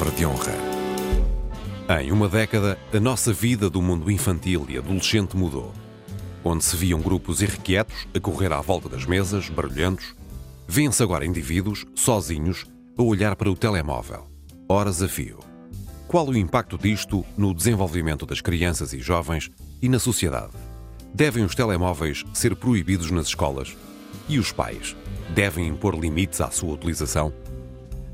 palavra 0.00 0.16
de 0.16 0.24
honra. 0.24 0.54
Em 2.00 2.10
uma 2.10 2.26
década, 2.26 2.78
a 2.90 2.98
nossa 2.98 3.34
vida 3.34 3.68
do 3.68 3.82
mundo 3.82 4.10
infantil 4.10 4.64
e 4.66 4.78
adolescente 4.78 5.36
mudou. 5.36 5.74
Onde 6.42 6.64
se 6.64 6.74
viam 6.74 7.02
grupos 7.02 7.42
irrequietos 7.42 8.08
a 8.14 8.18
correr 8.18 8.50
à 8.50 8.62
volta 8.62 8.88
das 8.88 9.04
mesas, 9.04 9.50
barulhentos, 9.50 10.14
vêem-se 10.66 11.02
agora 11.02 11.26
indivíduos, 11.26 11.84
sozinhos, 11.94 12.64
a 12.96 13.02
olhar 13.02 13.36
para 13.36 13.50
o 13.50 13.54
telemóvel, 13.54 14.26
horas 14.66 15.02
a 15.02 15.08
fio. 15.08 15.40
Qual 16.08 16.26
o 16.26 16.36
impacto 16.36 16.78
disto 16.78 17.22
no 17.36 17.52
desenvolvimento 17.52 18.24
das 18.24 18.40
crianças 18.40 18.94
e 18.94 19.00
jovens 19.00 19.50
e 19.82 19.88
na 19.88 19.98
sociedade? 19.98 20.52
Devem 21.12 21.44
os 21.44 21.54
telemóveis 21.54 22.24
ser 22.32 22.56
proibidos 22.56 23.10
nas 23.10 23.26
escolas? 23.26 23.76
E 24.26 24.38
os 24.38 24.50
pais 24.50 24.96
devem 25.34 25.68
impor 25.68 25.94
limites 25.94 26.40
à 26.40 26.50
sua 26.50 26.72
utilização? 26.72 27.34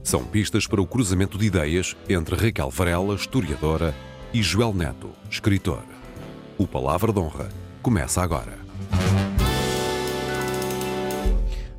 São 0.06 0.23
pistas 0.24 0.69
para 0.69 0.80
o 0.80 0.87
cruzamento 0.87 1.37
de 1.37 1.46
ideias 1.46 1.96
entre 2.09 2.37
Raquel 2.37 2.70
Varela, 2.70 3.16
historiadora, 3.16 3.92
e 4.32 4.41
Joel 4.41 4.73
Neto, 4.73 5.10
escritor. 5.29 5.82
O 6.56 6.65
Palavra 6.65 7.12
de 7.12 7.19
Honra 7.19 7.48
começa 7.82 8.23
agora. 8.23 8.56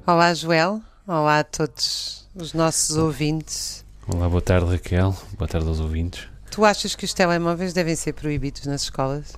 Olá, 0.06 0.34
Joel. 0.34 0.82
Olá 1.08 1.40
a 1.40 1.44
todos 1.46 2.28
os 2.36 2.54
nossos 2.54 2.98
ouvintes. 2.98 3.86
Olá, 4.06 4.28
boa 4.28 4.42
tarde, 4.42 4.72
Raquel. 4.72 5.16
Boa 5.38 5.48
tarde 5.48 5.70
aos 5.70 5.80
ouvintes. 5.80 6.28
Tu 6.52 6.66
achas 6.66 6.96
que 6.96 7.06
os 7.06 7.14
telemóveis 7.14 7.72
devem 7.72 7.96
ser 7.96 8.12
proibidos 8.12 8.66
nas 8.66 8.82
escolas? 8.82 9.38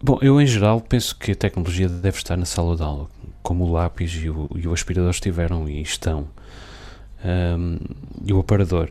Bom, 0.00 0.20
eu 0.22 0.40
em 0.40 0.46
geral 0.46 0.80
penso 0.80 1.16
que 1.16 1.32
a 1.32 1.36
tecnologia 1.36 1.88
deve 1.88 2.18
estar 2.18 2.36
na 2.36 2.46
sala 2.46 2.76
de 2.76 2.84
aula, 2.84 3.08
como 3.42 3.64
o 3.64 3.72
lápis 3.72 4.12
e 4.12 4.30
o, 4.30 4.48
e 4.54 4.68
o 4.68 4.72
aspirador 4.72 5.10
estiveram 5.10 5.68
e 5.68 5.82
estão 5.82 6.28
um, 7.24 7.78
e 8.24 8.32
o 8.32 8.40
aparador. 8.40 8.90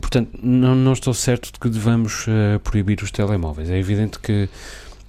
Portanto, 0.00 0.30
não, 0.42 0.74
não 0.74 0.92
estou 0.92 1.14
certo 1.14 1.52
de 1.52 1.58
que 1.58 1.68
devamos 1.68 2.26
uh, 2.26 2.58
proibir 2.62 3.02
os 3.02 3.10
telemóveis. 3.10 3.70
É 3.70 3.78
evidente 3.78 4.18
que 4.18 4.48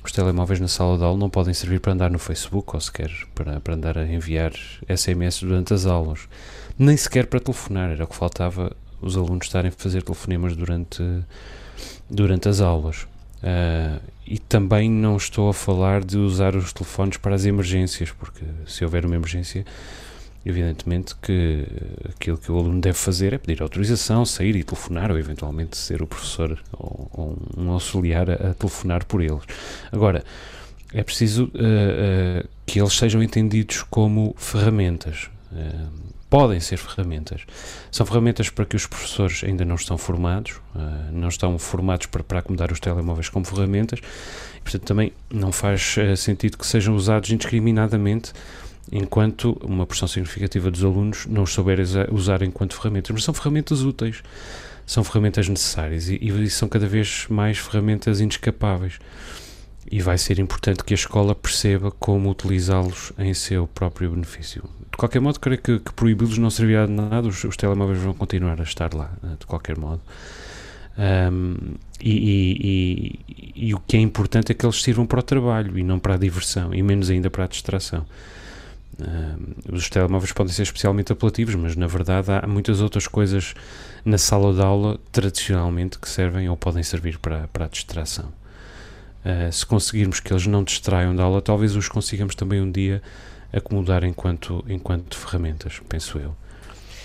os 0.03 0.11
telemóveis 0.11 0.59
na 0.59 0.67
sala 0.67 0.97
de 0.97 1.03
aula 1.03 1.17
não 1.17 1.29
podem 1.29 1.53
servir 1.53 1.79
para 1.79 1.93
andar 1.93 2.09
no 2.09 2.19
Facebook 2.19 2.73
ou 2.73 2.81
sequer 2.81 3.11
para, 3.35 3.59
para 3.59 3.75
andar 3.75 3.97
a 3.97 4.05
enviar 4.05 4.51
SMS 4.89 5.41
durante 5.41 5.73
as 5.73 5.85
aulas, 5.85 6.27
nem 6.77 6.97
sequer 6.97 7.27
para 7.27 7.39
telefonar. 7.39 7.91
Era 7.91 8.03
o 8.03 8.07
que 8.07 8.15
faltava 8.15 8.75
os 9.01 9.15
alunos 9.15 9.45
estarem 9.45 9.69
a 9.69 9.71
fazer 9.71 10.03
telefonemas 10.03 10.55
durante, 10.55 11.03
durante 12.09 12.49
as 12.49 12.61
aulas. 12.61 13.07
Uh, 13.43 13.99
e 14.25 14.37
também 14.37 14.89
não 14.89 15.17
estou 15.17 15.49
a 15.49 15.53
falar 15.53 16.03
de 16.03 16.17
usar 16.17 16.55
os 16.55 16.71
telefones 16.71 17.17
para 17.17 17.35
as 17.35 17.45
emergências, 17.45 18.11
porque 18.11 18.45
se 18.67 18.83
houver 18.83 19.05
uma 19.05 19.15
emergência, 19.15 19.65
Evidentemente 20.43 21.15
que 21.21 21.67
aquilo 22.09 22.37
que 22.37 22.51
o 22.51 22.57
aluno 22.57 22.81
deve 22.81 22.97
fazer 22.97 23.33
é 23.33 23.37
pedir 23.37 23.61
autorização, 23.61 24.25
sair 24.25 24.55
e 24.55 24.63
telefonar, 24.63 25.11
ou 25.11 25.19
eventualmente 25.19 25.77
ser 25.77 26.01
o 26.01 26.07
professor 26.07 26.59
ou, 26.73 27.09
ou 27.13 27.37
um 27.55 27.69
auxiliar 27.71 28.29
a, 28.29 28.33
a, 28.33 28.53
telefonar 28.55 29.05
por 29.05 29.21
eles. 29.21 29.43
Agora, 29.91 30.23
é 30.93 31.03
preciso 31.03 31.45
uh, 31.45 31.47
uh, 31.47 32.49
que 32.65 32.79
eles 32.79 32.93
sejam 32.93 33.21
entendidos 33.21 33.83
como 33.83 34.33
ferramentas. 34.37 35.29
Uh, 35.51 36.11
podem 36.27 36.59
ser 36.59 36.77
ferramentas. 36.77 37.41
São 37.91 38.05
ferramentas 38.05 38.49
para 38.49 38.65
que 38.65 38.75
os 38.75 38.87
professores 38.87 39.43
ainda 39.43 39.65
não 39.65 39.75
estão 39.75 39.97
formados, 39.97 40.61
não 41.11 41.27
estão 41.27 41.59
formados 41.59 42.05
para, 42.05 42.23
para 42.23 42.39
acomodar 42.39 42.71
os 42.71 42.79
telemóveis 42.79 43.27
como 43.27 43.43
ferramentas, 43.43 43.99
e, 44.55 44.61
portanto, 44.61 44.83
também 44.83 45.11
não 45.29 45.51
faz 45.51 45.95
sentido 46.15 46.57
que 46.57 46.65
sejam 46.65 46.95
usados 46.95 47.29
indiscriminadamente 47.31 48.31
enquanto 48.91 49.57
uma 49.63 49.85
porção 49.85 50.07
significativa 50.07 50.69
dos 50.69 50.83
alunos 50.83 51.25
não 51.25 51.43
os 51.43 51.53
souber 51.53 51.79
usar 52.11 52.41
enquanto 52.41 52.75
ferramentas. 52.75 53.11
Mas 53.11 53.23
são 53.23 53.33
ferramentas 53.33 53.81
úteis, 53.81 54.21
são 54.85 55.03
ferramentas 55.03 55.47
necessárias 55.47 56.09
e, 56.09 56.19
e 56.21 56.49
são 56.49 56.67
cada 56.67 56.87
vez 56.87 57.25
mais 57.29 57.57
ferramentas 57.57 58.19
inescapáveis. 58.19 58.99
E 59.89 60.01
vai 60.01 60.17
ser 60.17 60.39
importante 60.39 60.83
que 60.83 60.93
a 60.93 60.95
escola 60.95 61.33
perceba 61.33 61.91
como 61.91 62.29
utilizá-los 62.29 63.11
em 63.17 63.33
seu 63.33 63.67
próprio 63.67 64.11
benefício. 64.11 64.63
De 64.91 64.97
qualquer 64.97 65.19
modo, 65.19 65.39
creio 65.39 65.59
que, 65.59 65.79
que 65.79 65.93
proibi-los 65.93 66.37
não 66.37 66.49
servirá 66.49 66.85
de 66.85 66.91
nada, 66.91 67.27
os, 67.27 67.43
os, 67.43 67.57
telemóveis 67.57 67.99
vão 67.99 68.13
continuar 68.13 68.59
a 68.59 68.63
estar 68.63 68.93
lá, 68.93 69.11
eh, 69.23 69.35
de 69.39 69.45
qualquer 69.45 69.77
modo. 69.77 70.01
Um, 70.97 71.55
e, 71.99 72.11
e, 72.11 73.19
e, 73.27 73.67
e, 73.67 73.73
o 73.73 73.79
que 73.79 73.95
é 73.95 73.99
importante 73.99 74.51
é 74.51 74.55
que 74.55 74.65
eles 74.65 74.81
sirvam 74.81 75.05
para 75.05 75.19
o 75.19 75.23
trabalho 75.23 75.79
e 75.79 75.83
não 75.83 75.97
para 75.97 76.15
a 76.15 76.17
diversão, 76.17 76.73
e 76.75 76.83
menos 76.83 77.09
ainda 77.09 77.29
para 77.29 77.45
a 77.45 77.47
distração. 77.47 78.05
Uh, 78.99 79.73
os 79.73 79.89
telemóveis 79.89 80.31
podem 80.31 80.53
ser 80.53 80.63
especialmente 80.63 81.11
apelativos, 81.11 81.55
mas 81.55 81.75
na 81.75 81.87
verdade 81.87 82.27
há 82.31 82.45
muitas 82.47 82.81
outras 82.81 83.07
coisas 83.07 83.53
na 84.03 84.17
sala 84.17 84.53
de 84.53 84.61
aula 84.61 84.99
tradicionalmente 85.11 85.97
que 85.97 86.09
servem 86.09 86.49
ou 86.49 86.57
podem 86.57 86.83
servir 86.83 87.17
para, 87.17 87.47
para 87.47 87.65
a 87.65 87.67
distração. 87.67 88.31
Uh, 89.23 89.51
se 89.51 89.65
conseguirmos 89.65 90.19
que 90.19 90.33
eles 90.33 90.45
não 90.45 90.63
distraiam 90.63 91.15
da 91.15 91.23
aula, 91.23 91.41
talvez 91.41 91.75
os 91.75 91.87
consigamos 91.87 92.35
também 92.35 92.61
um 92.61 92.71
dia 92.71 93.01
acomodar 93.53 94.03
enquanto, 94.03 94.63
enquanto 94.67 95.17
ferramentas, 95.17 95.81
penso 95.87 96.17
eu. 96.17 96.35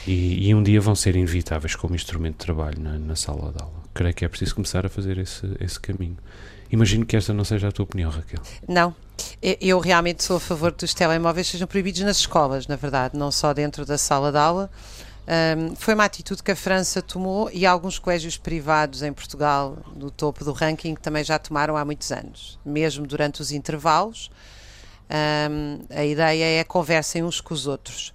E, 0.07 0.49
e 0.49 0.55
um 0.55 0.63
dia 0.63 0.81
vão 0.81 0.95
ser 0.95 1.17
inevitáveis 1.17 1.75
como 1.75 1.95
instrumento 1.95 2.35
de 2.35 2.45
trabalho 2.45 2.81
na, 2.81 2.99
na 2.99 3.17
sala 3.17 3.53
de 3.53 3.63
aula. 3.63 3.83
Creio 3.93 4.15
que 4.15 4.25
é 4.25 4.29
preciso 4.29 4.55
começar 4.55 4.87
a 4.87 4.89
fazer 4.89 5.19
esse, 5.19 5.47
esse 5.61 5.81
caminho. 5.81 6.17
Imagino 6.71 7.05
que 7.05 7.17
esta 7.17 7.33
não 7.33 7.45
seja 7.45 7.69
a 7.69 7.73
tua 7.73 7.85
opinião, 7.85 8.11
Raquel. 8.11 8.41
Não, 8.69 8.95
eu 9.61 9.79
realmente 9.79 10.25
sou 10.25 10.37
a 10.37 10.41
favor 10.41 10.73
que 10.73 10.85
os 10.85 10.95
telemóveis 10.95 11.47
sejam 11.47 11.67
proibidos 11.67 12.01
nas 12.03 12.19
escolas, 12.19 12.67
na 12.67 12.77
verdade, 12.77 13.17
não 13.17 13.31
só 13.31 13.53
dentro 13.53 13.85
da 13.85 13.99
sala 13.99 14.33
de 14.33 14.39
aula. 14.39 14.71
Um, 15.27 15.75
foi 15.75 15.95
uma 15.95 16.05
atitude 16.05 16.41
que 16.41 16.53
a 16.53 16.57
França 16.57 17.03
tomou 17.03 17.51
e 17.53 17.67
alguns 17.67 17.99
colégios 17.99 18.37
privados 18.37 19.03
em 19.03 19.13
Portugal, 19.13 19.77
no 19.97 20.09
topo 20.11 20.45
do 20.45 20.53
ranking, 20.53 20.95
também 20.95 21.25
já 21.25 21.39
tomaram 21.39 21.77
há 21.77 21.85
muitos 21.85 22.13
anos. 22.13 22.59
Mesmo 22.65 23.07
durante 23.07 23.43
os 23.43 23.51
intervalos, 23.51 24.31
um, 25.51 25.81
a 25.91 26.05
ideia 26.05 26.61
é 26.61 26.65
conversem 26.65 27.25
uns 27.25 27.41
com 27.41 27.55
os 27.55 27.67
outros. 27.67 28.15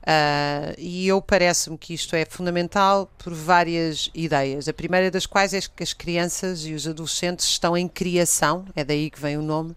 Uh, 0.00 0.72
e 0.78 1.06
eu 1.06 1.20
parece-me 1.20 1.76
que 1.76 1.92
isto 1.92 2.16
é 2.16 2.24
fundamental 2.24 3.10
por 3.18 3.32
várias 3.34 4.10
ideias. 4.14 4.66
A 4.66 4.72
primeira 4.72 5.10
das 5.10 5.26
quais 5.26 5.52
é 5.54 5.60
que 5.60 5.82
as 5.82 5.92
crianças 5.92 6.64
e 6.64 6.72
os 6.72 6.86
adolescentes 6.86 7.46
estão 7.46 7.76
em 7.76 7.86
criação, 7.86 8.64
é 8.74 8.82
daí 8.82 9.10
que 9.10 9.20
vem 9.20 9.36
o 9.36 9.42
nome, 9.42 9.76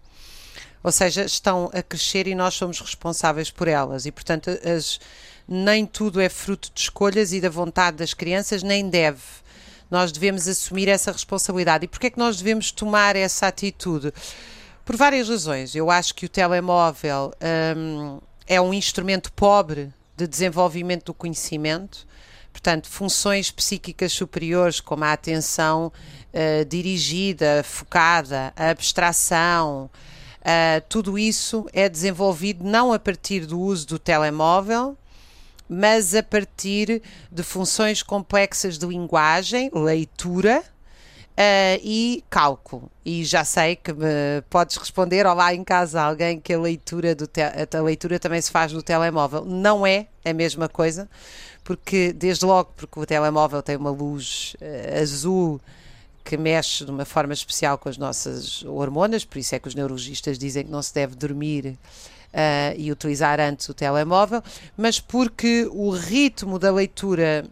ou 0.84 0.92
seja, 0.92 1.24
estão 1.24 1.70
a 1.72 1.82
crescer 1.82 2.26
e 2.26 2.34
nós 2.34 2.52
somos 2.52 2.78
responsáveis 2.78 3.50
por 3.50 3.66
elas. 3.66 4.04
E, 4.04 4.12
portanto, 4.12 4.50
as, 4.50 5.00
nem 5.48 5.86
tudo 5.86 6.20
é 6.20 6.28
fruto 6.28 6.70
de 6.74 6.78
escolhas 6.78 7.32
e 7.32 7.40
da 7.40 7.48
vontade 7.48 7.96
das 7.96 8.12
crianças, 8.12 8.62
nem 8.62 8.90
deve. 8.90 9.22
Nós 9.90 10.12
devemos 10.12 10.46
assumir 10.46 10.88
essa 10.88 11.10
responsabilidade. 11.10 11.86
E 11.86 11.88
porquê 11.88 12.08
é 12.08 12.10
que 12.10 12.18
nós 12.18 12.36
devemos 12.36 12.70
tomar 12.70 13.16
essa 13.16 13.46
atitude? 13.46 14.12
Por 14.84 14.94
várias 14.94 15.30
razões. 15.30 15.74
Eu 15.74 15.90
acho 15.90 16.14
que 16.14 16.26
o 16.26 16.28
telemóvel 16.28 17.32
hum, 17.74 18.20
é 18.46 18.60
um 18.60 18.74
instrumento 18.74 19.32
pobre 19.32 19.90
de 20.14 20.26
desenvolvimento 20.26 21.06
do 21.06 21.14
conhecimento. 21.14 22.06
Portanto, 22.52 22.90
funções 22.90 23.50
psíquicas 23.50 24.12
superiores, 24.12 24.80
como 24.80 25.02
a 25.04 25.14
atenção 25.14 25.90
uh, 25.90 26.64
dirigida, 26.66 27.62
focada, 27.64 28.52
a 28.54 28.68
abstração, 28.68 29.90
Uh, 30.44 30.84
tudo 30.90 31.18
isso 31.18 31.66
é 31.72 31.88
desenvolvido 31.88 32.62
não 32.62 32.92
a 32.92 32.98
partir 32.98 33.46
do 33.46 33.58
uso 33.58 33.86
do 33.86 33.98
telemóvel, 33.98 34.94
mas 35.66 36.14
a 36.14 36.22
partir 36.22 37.00
de 37.32 37.42
funções 37.42 38.02
complexas 38.02 38.76
de 38.76 38.84
linguagem, 38.84 39.70
leitura 39.72 40.62
uh, 41.34 41.80
e 41.82 42.22
cálculo. 42.28 42.90
E 43.02 43.24
já 43.24 43.42
sei 43.42 43.76
que 43.76 43.92
me 43.92 44.42
podes 44.50 44.76
responder, 44.76 45.26
olá 45.26 45.54
em 45.54 45.64
casa, 45.64 46.02
alguém 46.02 46.38
que 46.38 46.52
a 46.52 46.60
leitura, 46.60 47.14
do 47.14 47.26
a 47.26 47.80
leitura 47.80 48.18
também 48.18 48.40
se 48.42 48.50
faz 48.50 48.70
no 48.70 48.82
telemóvel. 48.82 49.46
Não 49.46 49.86
é 49.86 50.08
a 50.24 50.32
mesma 50.34 50.68
coisa, 50.68 51.08
porque 51.62 52.12
desde 52.12 52.44
logo 52.44 52.72
porque 52.76 53.00
o 53.00 53.06
telemóvel 53.06 53.62
tem 53.62 53.76
uma 53.76 53.90
luz 53.90 54.54
uh, 54.60 55.00
azul 55.00 55.60
que 56.24 56.38
mexe 56.38 56.84
de 56.84 56.90
uma 56.90 57.04
forma 57.04 57.34
especial 57.34 57.76
com 57.76 57.88
as 57.88 57.98
nossas 57.98 58.62
hormonas, 58.64 59.24
por 59.24 59.38
isso 59.38 59.54
é 59.54 59.58
que 59.58 59.68
os 59.68 59.74
neurologistas 59.74 60.38
dizem 60.38 60.64
que 60.64 60.70
não 60.70 60.80
se 60.80 60.94
deve 60.94 61.14
dormir 61.14 61.66
uh, 62.34 62.74
e 62.76 62.90
utilizar 62.90 63.38
antes 63.38 63.68
o 63.68 63.74
telemóvel, 63.74 64.42
mas 64.76 64.98
porque 64.98 65.68
o 65.70 65.90
ritmo 65.90 66.58
da 66.58 66.72
leitura 66.72 67.44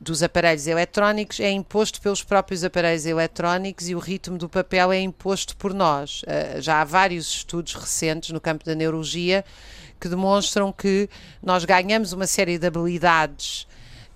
dos 0.00 0.22
aparelhos 0.22 0.66
eletrónicos 0.66 1.40
é 1.40 1.50
imposto 1.50 2.00
pelos 2.00 2.22
próprios 2.22 2.64
aparelhos 2.64 3.06
eletrónicos 3.06 3.88
e 3.88 3.94
o 3.94 3.98
ritmo 3.98 4.36
do 4.36 4.48
papel 4.48 4.92
é 4.92 5.00
imposto 5.00 5.56
por 5.56 5.74
nós. 5.74 6.22
Uh, 6.22 6.60
já 6.60 6.80
há 6.80 6.84
vários 6.84 7.28
estudos 7.28 7.74
recentes 7.74 8.30
no 8.30 8.40
campo 8.40 8.64
da 8.64 8.74
neurologia 8.74 9.44
que 10.00 10.08
demonstram 10.08 10.72
que 10.72 11.08
nós 11.42 11.64
ganhamos 11.66 12.12
uma 12.12 12.26
série 12.26 12.58
de 12.58 12.66
habilidades 12.66 13.66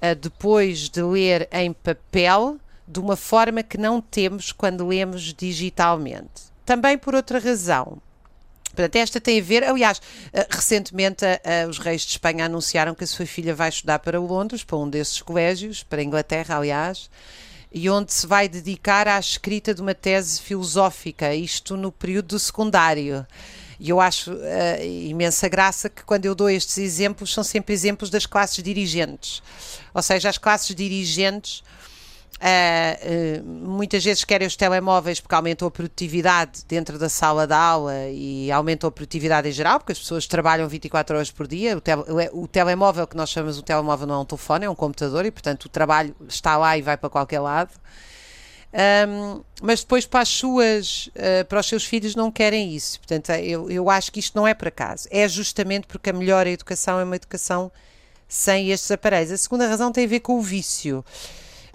uh, 0.03 0.15
depois 0.19 0.89
de 0.89 1.03
ler 1.03 1.49
em 1.53 1.73
papel 1.73 2.59
de 2.91 2.99
uma 2.99 3.17
forma 3.17 3.63
que 3.63 3.79
não 3.79 4.01
temos 4.01 4.53
quando 4.53 4.87
lemos 4.87 5.33
digitalmente. 5.35 6.51
Também 6.65 6.99
por 6.99 7.15
outra 7.15 7.39
razão, 7.39 7.99
Portanto, 8.73 8.97
esta 8.97 9.21
tem 9.21 9.41
a 9.41 9.43
ver, 9.43 9.65
aliás, 9.65 10.01
eh, 10.33 10.47
recentemente 10.49 11.25
os 11.69 11.79
reis 11.79 12.03
de 12.03 12.13
Espanha 12.13 12.47
anunciaram 12.47 12.95
que 12.95 13.03
a 13.03 13.07
sua 13.07 13.27
filha 13.27 13.53
vai 13.53 13.69
estudar 13.69 13.99
para 13.99 14.19
Londres, 14.21 14.63
para 14.63 14.77
um 14.77 14.89
desses 14.89 15.21
colégios, 15.21 15.83
para 15.83 16.01
a 16.01 16.05
Inglaterra, 16.05 16.57
aliás, 16.57 17.11
e 17.73 17.91
onde 17.91 18.13
se 18.13 18.27
vai 18.27 18.49
dedicar 18.49 19.09
à 19.09 19.19
escrita 19.19 19.75
de 19.75 19.81
uma 19.81 19.95
tese 19.95 20.41
filosófica, 20.41 21.35
isto 21.35 21.77
no 21.77 21.91
período 21.93 22.29
do 22.29 22.39
secundário. 22.39 23.27
E 23.79 23.89
eu 23.89 24.01
acho 24.01 24.33
uh, 24.33 24.85
imensa 24.85 25.49
graça 25.49 25.89
que 25.89 26.05
quando 26.05 26.27
eu 26.27 26.35
dou 26.35 26.51
estes 26.51 26.77
exemplos, 26.79 27.33
são 27.33 27.43
sempre 27.43 27.73
exemplos 27.73 28.11
das 28.11 28.27
classes 28.27 28.63
dirigentes. 28.63 29.43
Ou 29.95 30.03
seja, 30.03 30.29
as 30.29 30.37
classes 30.37 30.75
dirigentes 30.75 31.63
Uh, 32.39 33.45
muitas 33.45 34.03
vezes 34.03 34.25
querem 34.25 34.47
os 34.47 34.57
telemóveis 34.57 35.21
porque 35.21 35.35
aumentou 35.35 35.69
a 35.69 35.71
produtividade 35.71 36.63
dentro 36.67 36.99
da 36.99 37.11
sala 37.11 37.47
de 37.47 37.53
aula 37.53 38.09
e 38.09 38.51
aumentou 38.51 38.89
a 38.89 38.91
produtividade 38.91 39.47
em 39.47 39.53
geral, 39.53 39.79
porque 39.79 39.93
as 39.93 39.99
pessoas 39.99 40.27
trabalham 40.27 40.67
24 40.67 41.17
horas 41.17 41.31
por 41.31 41.47
dia. 41.47 41.77
O, 41.77 41.81
tele, 41.83 42.03
o 42.33 42.49
telemóvel, 42.49 43.07
que 43.07 43.17
nós 43.17 43.29
chamamos 43.29 43.57
de 43.57 43.63
telemóvel, 43.63 44.07
não 44.07 44.15
é 44.15 44.19
um 44.19 44.25
telefone, 44.25 44.65
é 44.65 44.71
um 44.71 44.75
computador 44.75 45.27
e, 45.27 45.31
portanto, 45.31 45.67
o 45.67 45.69
trabalho 45.69 46.17
está 46.27 46.57
lá 46.57 46.79
e 46.79 46.83
vai 46.83 46.97
para 46.97 47.11
qualquer 47.11 47.41
lado. 47.41 47.73
Um, 48.73 49.43
mas 49.61 49.81
depois 49.81 50.07
para 50.07 50.21
as 50.21 50.29
suas, 50.29 51.09
uh, 51.09 51.45
para 51.47 51.61
os 51.61 51.67
seus 51.67 51.85
filhos 51.85 52.15
não 52.15 52.31
querem 52.31 52.75
isso. 52.75 52.99
Portanto, 53.01 53.31
eu, 53.33 53.71
eu 53.71 53.91
acho 53.91 54.11
que 54.11 54.21
isto 54.21 54.35
não 54.35 54.47
é 54.47 54.55
por 54.55 54.69
acaso. 54.69 55.07
É 55.11 55.29
justamente 55.29 55.87
porque 55.87 56.09
a 56.09 56.13
melhor 56.13 56.47
educação 56.47 56.99
é 56.99 57.05
uma 57.05 57.17
educação 57.17 57.71
sem 58.27 58.71
estes 58.71 58.91
aparelhos. 58.91 59.33
A 59.33 59.37
segunda 59.37 59.67
razão 59.67 59.93
tem 59.93 60.05
a 60.05 60.09
ver 60.09 60.21
com 60.21 60.39
o 60.39 60.41
vício 60.41 61.05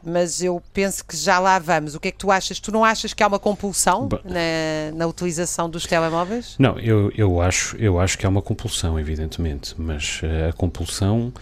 mas 0.06 0.42
eu 0.42 0.62
penso 0.74 1.04
que 1.04 1.18
já 1.18 1.40
lá 1.40 1.57
vamos. 1.57 1.96
O 1.96 2.00
que 2.00 2.10
é 2.10 2.12
que 2.12 2.18
tu 2.18 2.31
achas? 2.31 2.60
Tu 2.60 2.72
não 2.72 2.86
achas 2.86 3.13
que 3.13 3.24
há 3.24 3.28
uma 3.28 3.40
compulsão 3.40 4.07
na, 4.24 4.96
na, 4.96 5.07
utilização 5.07 5.69
dos 5.69 5.86
telemóveis? 5.86 6.56
Não, 6.60 6.78
eu, 6.80 7.12
eu, 7.16 7.42
acho, 7.42 7.75
eu 7.78 8.00
acho 8.00 8.18
que 8.18 8.25
há 8.25 8.30
uma 8.30 8.42
compulsão, 8.42 9.00
evidentemente, 9.00 9.74
mas 9.78 10.22
uh, 10.22 10.50
a 10.50 10.54
compulsão, 10.54 11.34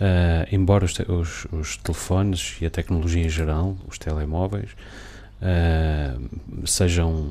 uh, 0.00 0.48
embora 0.50 0.84
os, 0.84 0.98
os, 0.98 1.46
os, 1.52 1.76
telefones 1.76 2.56
e 2.60 2.66
a 2.66 2.70
tecnologia 2.70 3.24
em 3.24 3.28
geral, 3.28 3.76
os 3.86 3.98
telemóveis, 3.98 4.70
uh, 5.42 6.66
sejam 6.66 7.30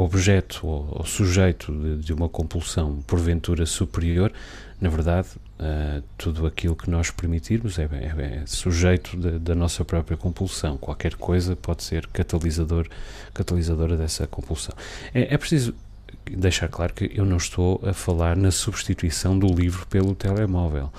objeto 0.00 0.66
ou, 0.66 0.88
ou 0.90 1.06
sujeito 1.06 1.72
de, 1.72 1.96
de, 1.98 2.12
uma 2.12 2.28
compulsão 2.28 3.02
porventura 3.06 3.64
superior, 3.66 4.32
na 4.80 4.88
verdade, 4.88 5.28
uh, 5.58 6.02
tudo 6.18 6.46
aquilo 6.46 6.76
que 6.76 6.90
nós 6.90 7.10
permitirmos 7.10 7.78
é, 7.78 7.88
é, 7.92 8.42
é 8.42 8.42
sujeito 8.46 9.16
de, 9.16 9.38
da 9.38 9.54
nossa 9.54 9.84
própria 9.84 10.16
compulsão. 10.16 10.76
Qualquer 10.76 11.14
coisa 11.14 11.56
pode 11.56 11.82
ser 11.82 12.06
catalisador, 12.08 12.86
catalisadora 13.32 13.96
dessa 13.96 14.26
compulsão. 14.26 14.74
É, 15.14 15.34
é 15.34 15.38
preciso 15.38 15.74
deixar 16.30 16.68
claro 16.68 16.92
que 16.92 17.10
eu 17.14 17.24
não 17.24 17.36
estou 17.36 17.80
a 17.84 17.92
falar 17.92 18.36
na 18.36 18.50
substituição 18.50 19.38
do 19.38 19.46
livro 19.46 19.86
pelo 19.86 20.14
telemóvel 20.14 20.90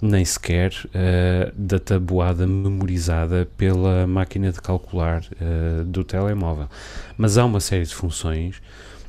nem 0.00 0.24
sequer 0.24 0.72
uh, 0.86 1.52
da 1.54 1.78
tabuada 1.78 2.46
memorizada 2.46 3.48
pela 3.56 4.06
máquina 4.06 4.52
de 4.52 4.60
calcular 4.60 5.22
uh, 5.22 5.84
do 5.84 6.04
telemóvel. 6.04 6.68
Mas 7.16 7.38
há 7.38 7.44
uma 7.44 7.60
série 7.60 7.84
de 7.84 7.94
funções 7.94 8.60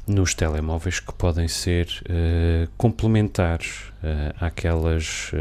nos 0.07 0.33
telemóveis 0.33 0.99
que 0.99 1.13
podem 1.13 1.47
ser 1.47 1.87
uh, 1.87 2.69
complementares 2.77 3.93
àquelas 4.39 5.31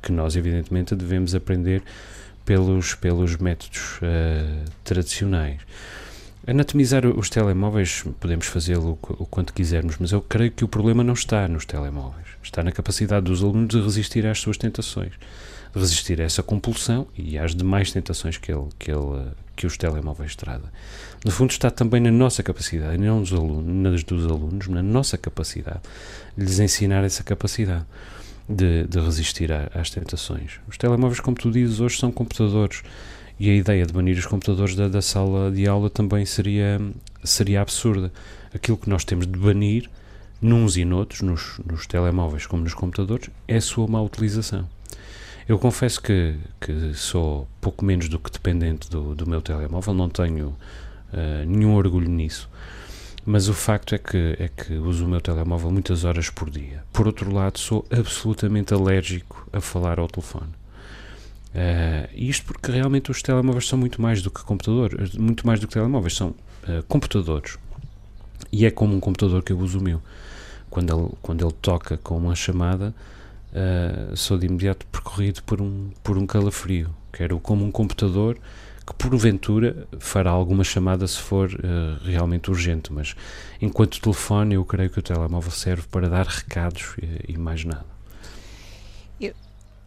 que 0.00 0.10
nós, 0.10 0.34
evidentemente, 0.34 0.96
devemos 0.96 1.34
aprender 1.34 1.82
pelos, 2.42 2.94
pelos 2.94 3.36
métodos 3.36 4.00
tradicionais. 4.82 5.60
Anatomizar 6.46 7.06
os 7.06 7.30
telemóveis 7.30 8.04
podemos 8.18 8.46
fazê-lo 8.46 8.98
o 9.00 9.26
quanto 9.26 9.54
quisermos, 9.54 9.96
mas 9.98 10.10
eu 10.10 10.20
creio 10.20 10.50
que 10.50 10.64
o 10.64 10.68
problema 10.68 11.04
não 11.04 11.14
está 11.14 11.46
nos 11.46 11.64
telemóveis, 11.64 12.26
está 12.42 12.62
na 12.64 12.72
capacidade 12.72 13.26
dos 13.26 13.42
alunos 13.42 13.68
de 13.68 13.80
resistir 13.80 14.26
às 14.26 14.40
suas 14.40 14.56
tentações, 14.56 15.12
de 15.72 15.78
resistir 15.78 16.20
a 16.20 16.24
essa 16.24 16.42
compulsão 16.42 17.06
e 17.16 17.38
às 17.38 17.54
demais 17.54 17.92
tentações 17.92 18.38
que, 18.38 18.50
ele, 18.50 18.66
que, 18.76 18.90
ele, 18.90 19.30
que 19.54 19.66
os 19.66 19.76
telemóveis 19.76 20.34
trazem 20.34 20.68
no 21.24 21.30
fundo 21.30 21.50
está 21.50 21.70
também 21.70 22.00
na 22.00 22.10
nossa 22.10 22.42
capacidade, 22.42 22.98
não 22.98 23.20
dos 23.20 23.32
alunos, 23.32 24.02
dos 24.02 24.26
alunos, 24.26 24.66
na 24.66 24.82
nossa 24.82 25.16
capacidade, 25.16 25.80
de 26.36 26.44
lhes 26.44 26.58
ensinar 26.58 27.04
essa 27.04 27.22
capacidade 27.22 27.84
de, 28.48 28.84
de 28.88 28.98
resistir 28.98 29.52
a, 29.52 29.70
às 29.72 29.88
tentações. 29.88 30.58
Os 30.68 30.76
telemóveis, 30.76 31.20
como 31.20 31.36
tu 31.36 31.48
dizes, 31.48 31.78
hoje 31.78 31.98
são 31.98 32.10
computadores 32.10 32.82
e 33.42 33.50
a 33.50 33.54
ideia 33.56 33.84
de 33.84 33.92
banir 33.92 34.16
os 34.16 34.24
computadores 34.24 34.76
da, 34.76 34.86
da 34.86 35.02
sala 35.02 35.50
de 35.50 35.66
aula 35.66 35.90
também 35.90 36.24
seria, 36.24 36.80
seria 37.24 37.60
absurda. 37.60 38.12
Aquilo 38.54 38.76
que 38.76 38.88
nós 38.88 39.04
temos 39.04 39.26
de 39.26 39.36
banir, 39.36 39.90
nuns 40.40 40.76
e 40.76 40.84
noutros, 40.84 41.22
nos, 41.22 41.58
nos 41.66 41.84
telemóveis 41.88 42.46
como 42.46 42.62
nos 42.62 42.72
computadores, 42.72 43.30
é 43.48 43.56
a 43.56 43.60
sua 43.60 43.88
má 43.88 44.00
utilização. 44.00 44.68
Eu 45.48 45.58
confesso 45.58 46.00
que, 46.00 46.36
que 46.60 46.94
sou 46.94 47.48
pouco 47.60 47.84
menos 47.84 48.08
do 48.08 48.16
que 48.16 48.30
dependente 48.30 48.88
do, 48.88 49.12
do 49.12 49.28
meu 49.28 49.42
telemóvel, 49.42 49.92
não 49.92 50.08
tenho 50.08 50.50
uh, 51.12 51.44
nenhum 51.44 51.74
orgulho 51.74 52.08
nisso. 52.08 52.48
Mas 53.26 53.48
o 53.48 53.54
facto 53.54 53.92
é 53.92 53.98
que, 53.98 54.36
é 54.38 54.46
que 54.46 54.74
uso 54.74 55.04
o 55.04 55.08
meu 55.08 55.20
telemóvel 55.20 55.72
muitas 55.72 56.04
horas 56.04 56.30
por 56.30 56.48
dia. 56.48 56.84
Por 56.92 57.08
outro 57.08 57.34
lado, 57.34 57.58
sou 57.58 57.84
absolutamente 57.90 58.72
alérgico 58.72 59.48
a 59.52 59.60
falar 59.60 59.98
ao 59.98 60.06
telefone. 60.06 60.62
Uh, 61.54 62.08
isto 62.14 62.46
porque 62.46 62.72
realmente 62.72 63.10
os 63.10 63.20
telemóveis 63.20 63.68
são 63.68 63.78
muito 63.78 64.00
mais 64.00 64.22
do 64.22 64.30
que 64.30 64.42
computadores, 64.42 65.14
muito 65.14 65.46
mais 65.46 65.60
do 65.60 65.68
que 65.68 65.74
telemóveis, 65.74 66.14
são 66.14 66.28
uh, 66.28 66.82
computadores. 66.88 67.58
E 68.50 68.64
é 68.64 68.70
como 68.70 68.94
um 68.94 69.00
computador 69.00 69.42
que 69.42 69.52
eu 69.52 69.58
uso 69.58 69.78
o 69.78 69.82
meu. 69.82 70.00
Quando 70.70 70.94
ele, 70.94 71.10
quando 71.20 71.44
ele 71.44 71.54
toca 71.60 71.98
com 71.98 72.16
uma 72.16 72.34
chamada, 72.34 72.94
uh, 73.52 74.16
sou 74.16 74.38
de 74.38 74.46
imediato 74.46 74.86
percorrido 74.86 75.42
por 75.42 75.60
um, 75.60 75.90
por 76.02 76.16
um 76.16 76.26
calafrio. 76.26 76.90
Quero 77.12 77.38
como 77.38 77.64
um 77.64 77.70
computador 77.70 78.38
que 78.86 78.94
porventura 78.94 79.86
fará 79.98 80.30
alguma 80.30 80.64
chamada 80.64 81.06
se 81.06 81.18
for 81.18 81.50
uh, 81.50 82.04
realmente 82.04 82.50
urgente, 82.50 82.92
mas 82.92 83.14
enquanto 83.60 84.00
telefone, 84.00 84.54
eu 84.54 84.64
creio 84.64 84.90
que 84.90 84.98
o 84.98 85.02
telemóvel 85.02 85.50
serve 85.50 85.84
para 85.90 86.08
dar 86.08 86.26
recados 86.26 86.94
e, 87.00 87.32
e 87.32 87.38
mais 87.38 87.64
nada. 87.64 87.91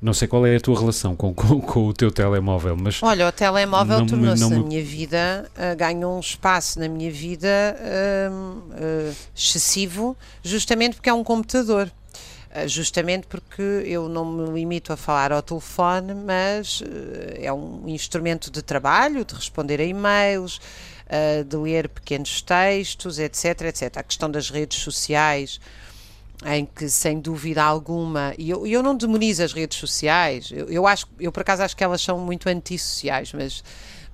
Não 0.02 0.14
sei 0.14 0.28
qual 0.28 0.46
é 0.46 0.56
a 0.56 0.60
tua 0.60 0.78
relação 0.78 1.16
com, 1.16 1.34
com, 1.34 1.62
com 1.62 1.88
o 1.88 1.94
teu 1.94 2.12
telemóvel, 2.12 2.76
mas. 2.76 3.02
Olha, 3.02 3.28
o 3.28 3.32
telemóvel 3.32 4.06
tornou-se 4.06 4.50
na 4.50 4.60
minha 4.60 4.84
vida, 4.84 5.50
uh, 5.56 5.76
ganhou 5.76 6.18
um 6.18 6.20
espaço 6.20 6.80
na 6.80 6.88
minha 6.88 7.10
vida 7.10 7.76
uh, 7.80 9.16
excessivo, 9.36 10.16
justamente 10.44 10.96
porque 10.96 11.10
é 11.10 11.14
um 11.14 11.24
computador. 11.24 11.90
Eh, 12.52 12.70
justamente 12.70 13.28
porque 13.28 13.62
eu 13.62 14.08
não 14.08 14.24
me 14.24 14.50
limito 14.50 14.94
a 14.94 14.96
falar 14.96 15.34
ao 15.34 15.42
telefone, 15.42 16.14
mas 16.14 16.82
é 17.38 17.52
um 17.52 17.84
instrumento 17.86 18.50
de 18.50 18.62
trabalho, 18.62 19.26
de 19.26 19.36
responder 19.36 19.82
a 19.82 19.84
e-mails, 19.84 20.62
de 21.46 21.58
ler 21.58 21.90
pequenos 21.90 22.42
textos, 22.42 23.20
etc, 23.20 23.62
etc. 23.64 23.98
A 23.98 24.04
questão 24.04 24.32
das 24.32 24.50
redes 24.50 24.80
sociais, 24.80 25.60
em 26.46 26.66
que 26.66 26.90
sem 26.90 27.20
dúvida 27.20 27.64
alguma, 27.64 28.34
e 28.38 28.50
eu, 28.50 28.68
eu 28.68 28.84
não 28.84 28.96
demonizo 28.96 29.44
as 29.44 29.54
redes 29.54 29.78
sociais, 29.78 30.50
eu, 30.52 30.68
eu, 30.68 30.88
acho, 30.88 31.08
eu 31.20 31.32
por 31.32 31.42
acaso 31.42 31.64
acho 31.64 31.76
que 31.76 31.84
elas 31.84 32.02
são 32.02 32.20
muito 32.20 32.50
antissociais, 32.50 33.32
mas, 33.34 33.64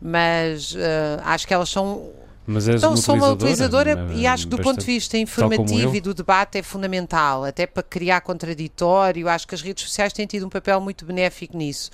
mas 0.01 0.73
uh, 0.73 1.21
acho 1.23 1.47
que 1.47 1.53
elas 1.53 1.69
são 1.69 2.11
mas 2.45 2.67
então, 2.67 2.97
sou 2.97 3.15
uma 3.15 3.31
utilizadora 3.31 4.07
e 4.13 4.25
acho 4.25 4.45
que 4.45 4.49
do 4.49 4.61
ponto 4.61 4.79
de 4.79 4.85
vista 4.85 5.17
informativo 5.17 5.95
e 5.95 6.01
do 6.01 6.13
debate 6.13 6.57
é 6.57 6.63
fundamental, 6.63 7.45
até 7.45 7.67
para 7.67 7.83
criar 7.83 8.21
contraditório. 8.21 9.29
Acho 9.29 9.47
que 9.47 9.55
as 9.55 9.61
redes 9.61 9.83
sociais 9.83 10.11
têm 10.11 10.25
tido 10.25 10.47
um 10.47 10.49
papel 10.49 10.81
muito 10.81 11.05
benéfico 11.05 11.55
nisso. 11.55 11.91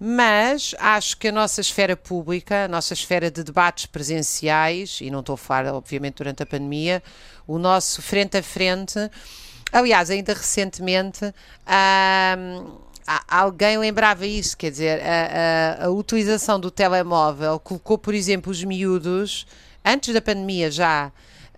Mas 0.00 0.74
acho 0.78 1.16
que 1.16 1.28
a 1.28 1.32
nossa 1.32 1.60
esfera 1.60 1.96
pública, 1.96 2.64
a 2.64 2.68
nossa 2.68 2.94
esfera 2.94 3.30
de 3.30 3.44
debates 3.44 3.86
presenciais, 3.86 4.98
e 5.00 5.10
não 5.10 5.20
estou 5.20 5.34
a 5.34 5.38
falar, 5.38 5.72
obviamente, 5.72 6.16
durante 6.16 6.42
a 6.42 6.46
pandemia, 6.46 7.02
o 7.46 7.58
nosso 7.58 8.02
frente 8.02 8.36
a 8.36 8.42
frente. 8.42 8.98
Aliás, 9.74 10.08
ainda 10.08 10.32
recentemente. 10.32 11.34
alguém 13.26 13.76
lembrava 13.76 14.24
isso, 14.24 14.56
quer 14.56 14.70
dizer, 14.70 15.02
a, 15.02 15.82
a, 15.82 15.86
a, 15.86 15.90
utilização 15.90 16.60
do 16.60 16.70
telemóvel 16.70 17.58
colocou, 17.58 17.98
por 17.98 18.14
exemplo, 18.14 18.52
os 18.52 18.62
miúdos 18.62 19.44
antes 19.84 20.14
da 20.14 20.22
pandemia 20.22 20.70
já 20.70 21.10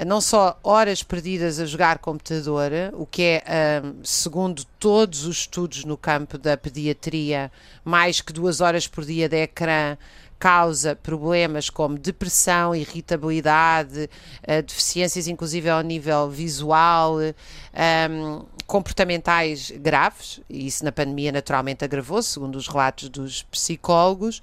não 0.07 0.21
só 0.21 0.59
horas 0.63 1.03
perdidas 1.03 1.61
a 1.61 1.67
jogar 1.67 1.99
computador, 1.99 2.71
o 2.95 3.07
que 3.07 3.43
é, 3.45 3.83
segundo 4.03 4.65
todos 4.79 5.25
os 5.25 5.39
estudos 5.39 5.85
no 5.85 5.97
campo 5.97 6.37
da 6.37 6.57
pediatria, 6.57 7.51
mais 7.85 8.21
que 8.21 8.33
duas 8.33 8.61
horas 8.61 8.87
por 8.87 9.05
dia 9.05 9.29
de 9.29 9.43
ecrã 9.43 9.97
causa 10.38 10.97
problemas 10.97 11.71
como 11.71 11.99
depressão, 11.99 12.75
irritabilidade, 12.75 14.09
uh, 14.43 14.62
deficiências 14.62 15.26
inclusive 15.28 15.69
ao 15.69 15.83
nível 15.83 16.28
visual, 16.31 17.16
um, 17.19 18.45
comportamentais 18.66 19.71
graves, 19.71 20.40
e 20.49 20.66
isso 20.66 20.85
na 20.85 20.93
pandemia 20.93 21.33
naturalmente 21.33 21.85
agravou, 21.85 22.23
segundo 22.23 22.57
os 22.57 22.66
relatos 22.66 23.09
dos 23.09 23.43
psicólogos. 23.45 24.43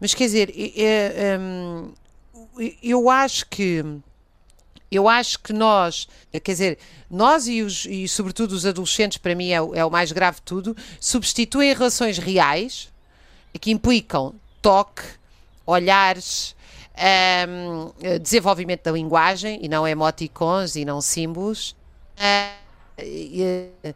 Mas 0.00 0.14
quer 0.14 0.24
dizer, 0.24 0.54
um, 1.40 1.92
eu 2.82 3.10
acho 3.10 3.46
que 3.46 3.84
eu 4.90 5.06
acho 5.08 5.38
que 5.40 5.52
nós, 5.52 6.08
quer 6.32 6.52
dizer, 6.52 6.78
nós 7.10 7.46
e, 7.46 7.62
os, 7.62 7.84
e 7.84 8.08
sobretudo 8.08 8.52
os 8.52 8.64
adolescentes, 8.64 9.18
para 9.18 9.34
mim 9.34 9.50
é, 9.50 9.56
é 9.56 9.84
o 9.84 9.90
mais 9.90 10.12
grave 10.12 10.36
de 10.36 10.42
tudo, 10.42 10.76
substituem 10.98 11.74
relações 11.74 12.16
reais 12.16 12.88
que 13.60 13.70
implicam 13.70 14.34
toque, 14.62 15.02
olhares, 15.68 16.56
um, 17.48 17.92
desenvolvimento 18.18 18.84
da 18.84 18.92
linguagem, 18.92 19.58
e 19.62 19.68
não 19.68 19.86
emoticons 19.86 20.76
e 20.76 20.84
não 20.84 21.00
símbolos, 21.00 21.76
uh, 22.18 23.02
uh, 23.02 23.94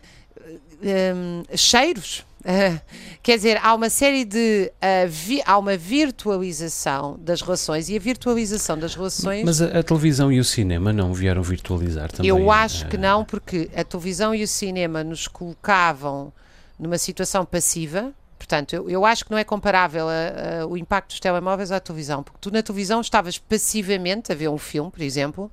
um, 0.83 1.57
cheiros. 1.57 2.25
Uh, 2.41 2.81
quer 3.23 3.37
dizer, 3.37 3.59
há 3.63 3.75
uma 3.75 3.89
série 3.89 4.25
de. 4.25 4.71
Uh, 4.77 5.09
vi, 5.09 5.41
há 5.47 5.57
uma 5.57 5.77
virtualização 5.77 7.17
das 7.21 7.41
relações 7.41 7.89
e 7.89 7.97
a 7.97 8.01
virtualização 8.01 8.79
das 8.79 8.95
relações. 8.95 9.45
Mas 9.45 9.63
a, 9.63 9.79
a 9.79 9.83
televisão 9.83 10.31
e 10.31 10.39
o 10.39 10.45
cinema 10.45 10.93
não 10.93 11.15
vieram 11.15 11.43
virtualizar 11.43 12.11
também? 12.11 12.29
Eu 12.29 12.51
acho 12.51 12.85
uh, 12.85 12.89
que 12.89 12.99
não, 12.99 13.25
porque 13.25 13.71
a 13.75 13.83
televisão 13.83 14.35
e 14.35 14.43
o 14.43 14.49
cinema 14.49 15.03
nos 15.03 15.27
colocavam 15.27 16.33
numa 16.79 16.99
situação 16.99 17.45
passiva. 17.45 18.13
Portanto, 18.43 18.73
eu, 18.73 18.91
eu 18.91 19.07
acho 19.07 19.25
que 19.25 19.31
não 19.31 19.39
é 19.39 19.45
comparável 19.45 20.09
a, 20.09 20.63
a, 20.63 20.67
o 20.67 20.77
impacto 20.77 21.11
dos 21.11 21.21
telemóveis 21.21 21.71
à 21.71 21.79
televisão, 21.79 22.25
porque 22.25 22.39
tu 22.41 22.51
na 22.51 22.61
televisão 22.61 23.01
estavas 23.01 23.39
passivamente 23.39 24.33
a 24.33 24.35
ver 24.35 24.49
um 24.49 24.59
filme, 24.59 24.91
por 24.91 25.01
exemplo, 25.01 25.49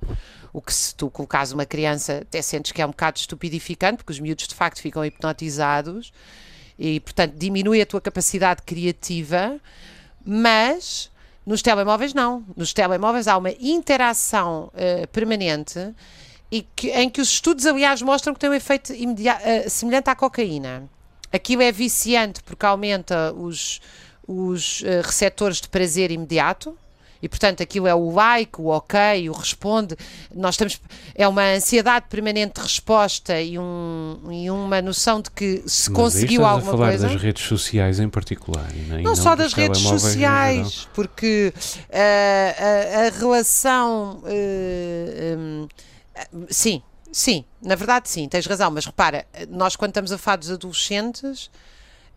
o 0.52 0.60
que 0.60 0.74
se 0.74 0.92
tu 0.96 1.08
colocares 1.08 1.52
uma 1.52 1.64
criança 1.64 2.18
até 2.22 2.42
sentes 2.42 2.72
que 2.72 2.82
é 2.82 2.84
um 2.84 2.90
bocado 2.90 3.16
estupidificante, 3.20 3.98
porque 3.98 4.12
os 4.12 4.18
miúdos 4.18 4.48
de 4.48 4.56
facto 4.56 4.80
ficam 4.80 5.04
hipnotizados 5.04 6.12
e, 6.76 6.98
portanto, 6.98 7.34
diminui 7.36 7.80
a 7.80 7.86
tua 7.86 8.00
capacidade 8.00 8.62
criativa, 8.62 9.60
mas 10.26 11.12
nos 11.46 11.62
telemóveis 11.62 12.12
não. 12.12 12.44
Nos 12.56 12.72
telemóveis 12.72 13.28
há 13.28 13.38
uma 13.38 13.52
interação 13.52 14.72
uh, 14.74 15.06
permanente 15.12 15.94
e 16.50 16.62
que, 16.74 16.90
em 16.90 17.08
que 17.08 17.20
os 17.20 17.28
estudos, 17.28 17.66
aliás, 17.66 18.02
mostram 18.02 18.34
que 18.34 18.40
tem 18.40 18.50
um 18.50 18.54
efeito 18.54 18.92
uh, 18.92 19.70
semelhante 19.70 20.10
à 20.10 20.16
cocaína. 20.16 20.90
Aquilo 21.32 21.62
é 21.62 21.70
viciante 21.70 22.42
porque 22.42 22.66
aumenta 22.66 23.32
os, 23.32 23.80
os 24.26 24.80
uh, 24.82 25.02
receptores 25.04 25.60
de 25.60 25.68
prazer 25.68 26.10
imediato, 26.10 26.76
e 27.22 27.28
portanto 27.28 27.62
aquilo 27.62 27.86
é 27.86 27.94
o 27.94 28.10
like, 28.10 28.60
o 28.60 28.66
ok, 28.68 29.28
o 29.28 29.32
responde. 29.32 29.96
Nós 30.34 30.54
estamos 30.54 30.80
é 31.14 31.28
uma 31.28 31.42
ansiedade 31.52 32.06
permanente 32.08 32.54
de 32.54 32.62
resposta 32.62 33.40
e, 33.40 33.58
um, 33.58 34.18
e 34.30 34.50
uma 34.50 34.80
noção 34.80 35.20
de 35.20 35.30
que 35.30 35.62
se 35.66 35.90
Mas 35.90 35.96
conseguiu 35.96 36.44
alguma 36.44 36.72
a 36.72 36.76
falar 36.76 36.88
coisa. 36.88 37.08
das 37.08 37.20
redes 37.20 37.44
sociais 37.44 38.00
em 38.00 38.08
particular, 38.08 38.66
e 38.74 38.80
não, 38.88 39.02
não 39.02 39.16
só 39.16 39.36
das 39.36 39.52
redes 39.52 39.80
sociais, 39.80 40.88
porque 40.94 41.52
uh, 41.54 41.92
a, 41.92 43.06
a, 43.06 43.10
relação 43.10 44.22
uh, 44.24 45.38
um, 46.32 46.46
sim, 46.48 46.82
sim, 47.12 47.44
na 47.62 47.74
verdade 47.74 48.08
sim, 48.08 48.28
tens 48.28 48.46
razão, 48.46 48.70
mas 48.70 48.86
repara, 48.86 49.26
nós 49.48 49.76
quando 49.76 49.90
estamos 49.90 50.12
a 50.12 50.18
falar 50.18 50.36
dos 50.36 50.50
adolescentes 50.50 51.50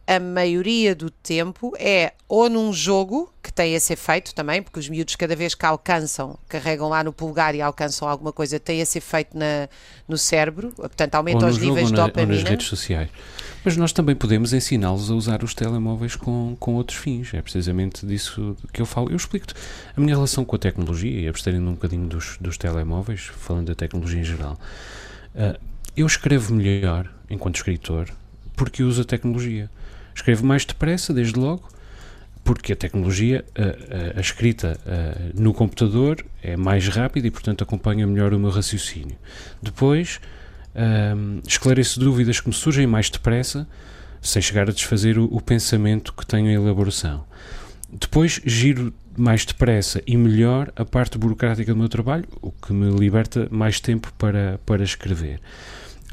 a 0.05 0.19
maioria 0.19 0.93
do 0.93 1.09
tempo 1.09 1.73
é 1.79 2.13
ou 2.27 2.49
num 2.49 2.73
jogo 2.73 3.31
que 3.41 3.51
tem 3.51 3.73
esse 3.73 3.93
efeito 3.93 4.35
também, 4.35 4.61
porque 4.61 4.79
os 4.79 4.89
miúdos 4.89 5.15
cada 5.15 5.35
vez 5.35 5.55
que 5.55 5.65
alcançam, 5.65 6.37
carregam 6.47 6.89
lá 6.89 7.03
no 7.03 7.13
pulgar 7.13 7.55
e 7.55 7.61
alcançam 7.61 8.07
alguma 8.07 8.33
coisa, 8.33 8.59
tem 8.59 8.81
esse 8.81 8.97
efeito 8.97 9.37
na, 9.37 9.69
no 10.07 10.17
cérebro, 10.17 10.73
portanto 10.75 11.15
aumenta 11.15 11.45
os 11.45 11.57
níveis 11.57 11.87
de 11.87 11.93
dopamina. 11.93 12.33
Ou 12.33 12.39
nas 12.41 12.49
redes 12.49 12.67
sociais. 12.67 13.09
Mas 13.63 13.77
nós 13.77 13.93
também 13.93 14.15
podemos 14.15 14.51
ensiná-los 14.53 15.09
a 15.09 15.13
usar 15.13 15.43
os 15.43 15.53
telemóveis 15.53 16.15
com, 16.15 16.55
com 16.59 16.75
outros 16.75 16.97
fins. 16.97 17.33
É 17.33 17.41
precisamente 17.41 18.05
disso 18.05 18.57
que 18.71 18.81
eu 18.81 18.85
falo. 18.85 19.09
Eu 19.09 19.15
explico-te 19.15 19.53
a 19.95 20.01
minha 20.01 20.15
relação 20.15 20.43
com 20.43 20.55
a 20.55 20.59
tecnologia 20.59 21.21
e 21.21 21.27
absterem 21.27 21.61
um 21.61 21.73
bocadinho 21.73 22.07
dos, 22.07 22.37
dos 22.41 22.57
telemóveis, 22.57 23.21
falando 23.21 23.67
da 23.67 23.75
tecnologia 23.75 24.19
em 24.19 24.23
geral. 24.23 24.59
Uh, 25.33 25.57
eu 25.95 26.05
escrevo 26.05 26.53
melhor 26.53 27.09
enquanto 27.29 27.55
escritor 27.55 28.09
porque 28.55 28.83
uso 28.83 29.01
a 29.01 29.05
tecnologia. 29.05 29.69
Escrevo 30.15 30.45
mais 30.45 30.65
depressa, 30.65 31.13
desde 31.13 31.37
logo, 31.39 31.67
porque 32.43 32.73
a 32.73 32.75
tecnologia, 32.75 33.43
a, 33.55 34.15
a, 34.15 34.19
a 34.19 34.21
escrita 34.21 34.79
a, 34.85 35.39
no 35.39 35.53
computador 35.53 36.23
é 36.41 36.55
mais 36.55 36.87
rápida 36.87 37.27
e, 37.27 37.31
portanto, 37.31 37.63
acompanha 37.63 38.05
melhor 38.05 38.33
o 38.33 38.39
meu 38.39 38.49
raciocínio. 38.49 39.17
Depois, 39.61 40.19
um, 40.75 41.41
esclareço 41.47 41.99
dúvidas 41.99 42.39
que 42.39 42.47
me 42.47 42.53
surgem 42.53 42.87
mais 42.87 43.09
depressa, 43.09 43.67
sem 44.21 44.41
chegar 44.41 44.69
a 44.69 44.73
desfazer 44.73 45.17
o, 45.17 45.25
o 45.25 45.41
pensamento 45.41 46.13
que 46.13 46.25
tenho 46.25 46.49
em 46.49 46.53
elaboração. 46.53 47.25
Depois, 47.91 48.41
giro 48.45 48.93
mais 49.15 49.45
depressa 49.45 50.01
e 50.07 50.17
melhor 50.17 50.71
a 50.75 50.83
parte 50.83 51.17
burocrática 51.17 51.73
do 51.73 51.79
meu 51.79 51.89
trabalho, 51.89 52.25
o 52.41 52.51
que 52.51 52.73
me 52.73 52.89
liberta 52.89 53.47
mais 53.51 53.79
tempo 53.79 54.11
para, 54.17 54.59
para 54.65 54.83
escrever 54.83 55.39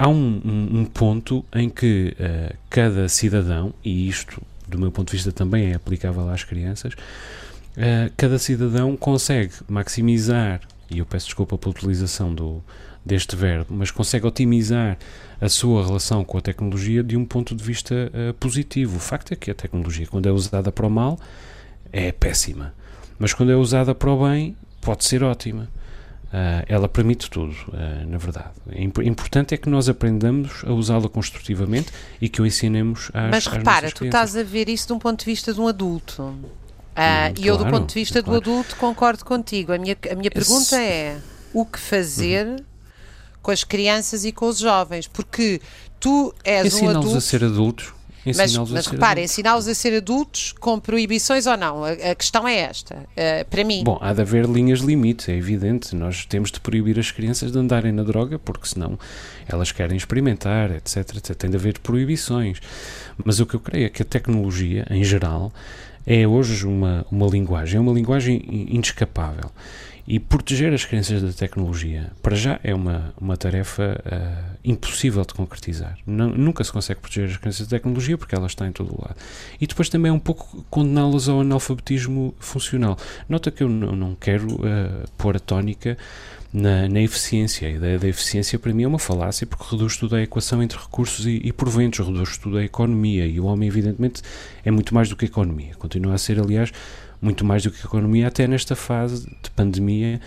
há 0.00 0.09
um, 0.09 0.40
um, 0.43 0.81
um, 0.81 0.85
ponto 0.87 1.45
em 1.55 1.69
que 1.69 2.17
uh, 2.19 2.57
cada 2.71 3.07
cidadão, 3.07 3.75
e 3.85 4.09
isto 4.09 4.40
do 4.67 4.79
meu 4.79 4.90
ponto 4.90 5.09
de 5.09 5.17
vista 5.17 5.31
também 5.31 5.73
é 5.73 5.75
aplicável 5.75 6.26
às 6.31 6.43
crianças, 6.43 6.95
uh, 6.95 8.11
cada 8.17 8.38
cidadão 8.38 8.97
consegue 8.97 9.52
maximizar, 9.69 10.62
e 10.90 11.00
eu 11.00 11.07
peço 11.07 11.26
desculpa 11.26 11.59
pela 11.59 11.73
utilização 11.73 12.35
do, 12.35 12.64
deste 13.04 13.35
verbo, 13.35 13.75
mas 13.75 13.90
consegue 13.90 14.26
otimizar 14.26 14.99
a 15.40 15.49
sua 15.49 15.85
relação 15.85 16.23
com 16.23 16.37
a 16.37 16.40
tecnologia 16.40 17.02
de 17.02 17.16
um 17.16 17.25
ponto 17.25 17.54
de 17.54 17.64
vista 17.64 17.95
uh, 17.95 18.35
positivo. 18.35 18.97
O 18.97 19.00
facto 19.00 19.33
é 19.33 19.37
que 19.37 19.50
a 19.50 19.54
tecnologia, 19.54 20.07
quando 20.07 20.28
é 20.28 20.33
usada 20.33 20.71
para 20.71 20.87
o 20.87 20.90
mal, 20.90 21.19
é 21.92 22.12
péssima, 22.12 22.75
mas 23.19 23.33
quando 23.33 23.50
é 23.50 23.57
usada 23.57 23.95
para 23.95 24.11
o 24.11 24.28
bem, 24.28 24.57
pode 24.80 25.04
ser 25.04 25.23
ótima. 25.23 25.69
Uh, 26.33 26.62
ela 26.69 26.88
permite 26.88 27.28
tudo, 27.28 27.52
uh, 27.69 28.07
na 28.09 28.16
verdade. 28.16 28.50
O 28.97 29.02
importante 29.02 29.52
é 29.52 29.57
que 29.57 29.69
nós 29.69 29.88
aprendamos 29.88 30.62
a 30.64 30.73
usá-la 30.73 31.09
construtivamente 31.09 31.90
e 32.21 32.28
que 32.28 32.40
o 32.40 32.47
ensinemos 32.47 33.11
às 33.12 33.30
Mas 33.30 33.47
repara, 33.47 33.90
tu 33.90 34.04
estás 34.04 34.37
a 34.37 34.45
ver 34.45 34.69
isso 34.69 34.87
de 34.87 34.92
um 34.92 34.99
ponto 35.00 35.19
de 35.19 35.25
vista 35.25 35.52
de 35.52 35.61
um 35.61 35.66
adulto. 35.66 36.23
Uh, 36.23 36.33
hum, 36.33 37.35
e 37.37 37.47
eu, 37.49 37.57
do 37.57 37.66
ponto 37.66 37.88
de 37.88 37.95
vista 37.95 38.23
claro. 38.23 38.40
do 38.40 38.50
adulto, 38.50 38.76
concordo 38.76 39.25
contigo. 39.25 39.73
A 39.73 39.78
minha, 39.78 39.97
a 40.09 40.14
minha 40.14 40.30
pergunta 40.30 40.76
Esse... 40.76 40.76
é 40.76 41.19
o 41.52 41.64
que 41.64 41.80
fazer 41.80 42.47
uhum. 42.47 42.57
Com 43.42 43.50
as 43.50 43.64
crianças 43.64 44.25
e 44.25 44.32
com 44.32 44.47
os 44.47 44.59
jovens? 44.59 45.06
Porque 45.06 45.61
tu 45.99 46.35
és 46.44 46.75
um 46.75 46.88
adulto. 46.88 47.16
a 47.16 47.20
ser 47.20 47.44
adultos 47.44 47.92
mas, 48.25 48.56
mas 48.56 48.87
repare, 48.87 49.23
ensiná-los 49.23 49.66
a 49.66 49.75
ser 49.75 49.97
adultos 49.97 50.52
com 50.61 50.78
proibições 50.78 51.47
ou 51.47 51.56
não? 51.56 51.85
A, 51.85 51.92
a 51.92 52.14
questão 52.14 52.47
é 52.47 52.56
esta, 52.59 52.97
uh, 52.97 53.49
para 53.49 53.64
mim. 53.64 53.82
Bom, 53.82 53.99
há 54.00 54.12
de 54.12 54.20
haver 54.20 54.44
linhas 54.44 54.80
limites, 54.80 55.28
é 55.28 55.35
evidente. 55.35 55.97
Nós 55.97 56.26
temos 56.26 56.50
de 56.50 56.61
proibir 56.61 56.99
as 56.99 57.11
crianças 57.11 57.50
de 57.50 57.59
andarem 57.59 57.92
na 57.92 58.02
droga, 58.02 58.38
porque 58.38 58.68
senão 58.68 58.99
elas 59.49 59.73
querem 59.73 59.97
experimentar, 59.97 60.70
etc, 60.70 61.16
etc. 61.16 61.35
Tem 61.35 61.50
de 61.50 61.56
haver 61.56 61.78
proibições. 61.78 62.59
Mas 63.25 63.40
o 63.40 63.47
que 63.47 63.54
eu 63.54 63.61
creio 63.61 63.87
é 63.87 63.88
que 63.88 64.02
a 64.02 64.04
tecnologia, 64.04 64.87
em 64.90 65.02
geral, 65.02 65.50
é 66.06 66.26
hoje 66.26 66.66
uma, 66.66 67.06
uma 67.11 67.26
linguagem, 67.26 67.78
é 67.78 67.80
uma 67.80 67.92
linguagem 67.92 68.42
inescapável. 68.68 69.50
E 70.12 70.19
proteger 70.19 70.75
as 70.75 70.85
crianças 70.85 71.23
da 71.23 71.33
tecnologia, 71.33 72.11
para 72.21 72.35
já, 72.35 72.59
é 72.64 72.75
uma, 72.75 73.14
uma 73.21 73.37
tarefa 73.37 74.02
uh, 74.05 74.59
impossível 74.64 75.25
de 75.25 75.33
concretizar. 75.33 75.97
Não, 76.05 76.31
nunca 76.31 76.64
se 76.64 76.73
consegue 76.73 76.99
proteger 76.99 77.31
as 77.31 77.37
crianças 77.37 77.69
da 77.69 77.76
tecnologia 77.76 78.19
porque 78.19 78.35
elas 78.35 78.50
estão 78.50 78.67
em 78.67 78.73
todo 78.73 78.93
o 78.93 79.00
lado. 79.00 79.14
E 79.61 79.69
depois 79.69 79.88
também 79.88 80.11
é 80.11 80.12
um 80.12 80.19
pouco 80.19 80.67
condená-las 80.69 81.29
ao 81.29 81.43
analfabetismo 81.43 82.35
funcional. 82.40 82.99
Nota 83.29 83.52
que 83.52 83.62
eu 83.62 83.69
não, 83.69 83.95
não 83.95 84.17
quero 84.17 84.52
uh, 84.57 85.09
pôr 85.17 85.37
a 85.37 85.38
tónica 85.38 85.97
na, 86.52 86.88
na, 86.88 87.00
eficiência. 87.00 87.69
A 87.69 87.71
ideia 87.71 87.97
da 87.97 88.09
eficiência 88.09 88.59
para 88.59 88.75
mim 88.75 88.83
é 88.83 88.88
uma 88.88 88.99
falácia 88.99 89.47
porque 89.47 89.64
reduz 89.71 89.97
tudo 89.97 90.17
a 90.17 90.23
equação 90.23 90.61
entre 90.61 90.76
recursos 90.76 91.25
e, 91.25 91.40
e 91.45 91.52
proventos, 91.52 92.05
reduz 92.05 92.37
tudo 92.37 92.59
a 92.59 92.64
economia. 92.64 93.29
E 93.29 93.38
o 93.38 93.45
homem, 93.45 93.69
evidentemente, 93.69 94.23
é 94.64 94.73
muito 94.73 94.93
mais 94.93 95.09
do 95.09 95.14
que 95.14 95.26
economia. 95.26 95.76
Continua 95.76 96.14
a 96.14 96.19
ser, 96.19 96.40
aliás, 96.40 96.73
muito 97.21 97.45
mais 97.45 97.62
do 97.62 97.71
que 97.71 97.81
a 97.83 97.85
economia, 97.85 98.29
até 98.29 98.47
nesta 98.47 98.75
fase 98.75 99.27
de 99.43 99.50
pandemia 99.50 100.21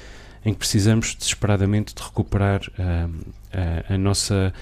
em 0.46 0.54
que 0.54 0.60
precisamos 0.60 1.16
desesperadamente 1.16 1.96
de 1.96 2.02
recuperar 2.02 2.62
uh, 2.62 3.10
uh, 3.10 3.94
a 3.94 3.98
nossa 3.98 4.54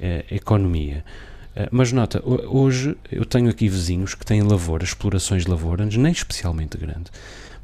uh, 0.00 0.34
economia. 0.34 1.04
mas 1.70 1.92
nota, 1.92 2.22
hoje 2.24 2.96
eu 3.10 3.24
tenho 3.24 3.50
aqui 3.50 3.68
vizinhos 3.68 4.14
que 4.14 4.24
têm 4.24 4.42
lavoura, 4.42 4.84
explorações 4.84 5.44
de 5.44 5.50
lavoura, 5.50 5.84
nem 5.84 6.12
especialmente 6.12 6.78
grande, 6.78 7.10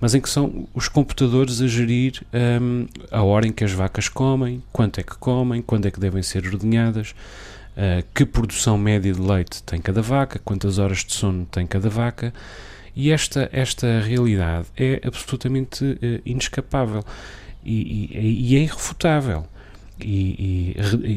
mas 0.00 0.14
em 0.14 0.20
que 0.20 0.28
são 0.28 0.68
os 0.74 0.88
computadores 0.88 1.62
a 1.62 1.68
gerir 1.68 2.20
um, 2.60 2.86
a 3.10 3.22
hora 3.22 3.46
em 3.46 3.52
que 3.52 3.62
as 3.62 3.70
vacas 3.70 4.08
comem, 4.08 4.62
quanto 4.72 4.98
é 4.98 5.04
que 5.04 5.16
comem, 5.16 5.62
quando 5.62 5.86
é 5.86 5.92
que 5.92 6.00
devem 6.00 6.22
ser 6.22 6.44
ordenhadas, 6.44 7.14
que 8.12 8.24
produção 8.24 8.76
média 8.76 9.12
de 9.12 9.20
leite 9.20 9.62
tem 9.62 9.80
cada 9.80 10.02
vaca, 10.02 10.40
quantas 10.44 10.78
horas 10.78 10.98
de 10.98 11.12
sono 11.12 11.46
tem 11.46 11.64
cada 11.64 11.88
vaca. 11.88 12.34
E 12.96 13.10
esta, 13.10 13.48
esta 13.52 14.00
realidade 14.00 14.66
é 14.76 15.00
absolutamente 15.04 15.84
uh, 15.84 15.98
inescapável 16.24 17.04
e, 17.64 18.10
e, 18.12 18.52
e, 18.52 18.56
é 18.56 18.60
irrefutável. 18.60 19.46
E, 20.00 20.74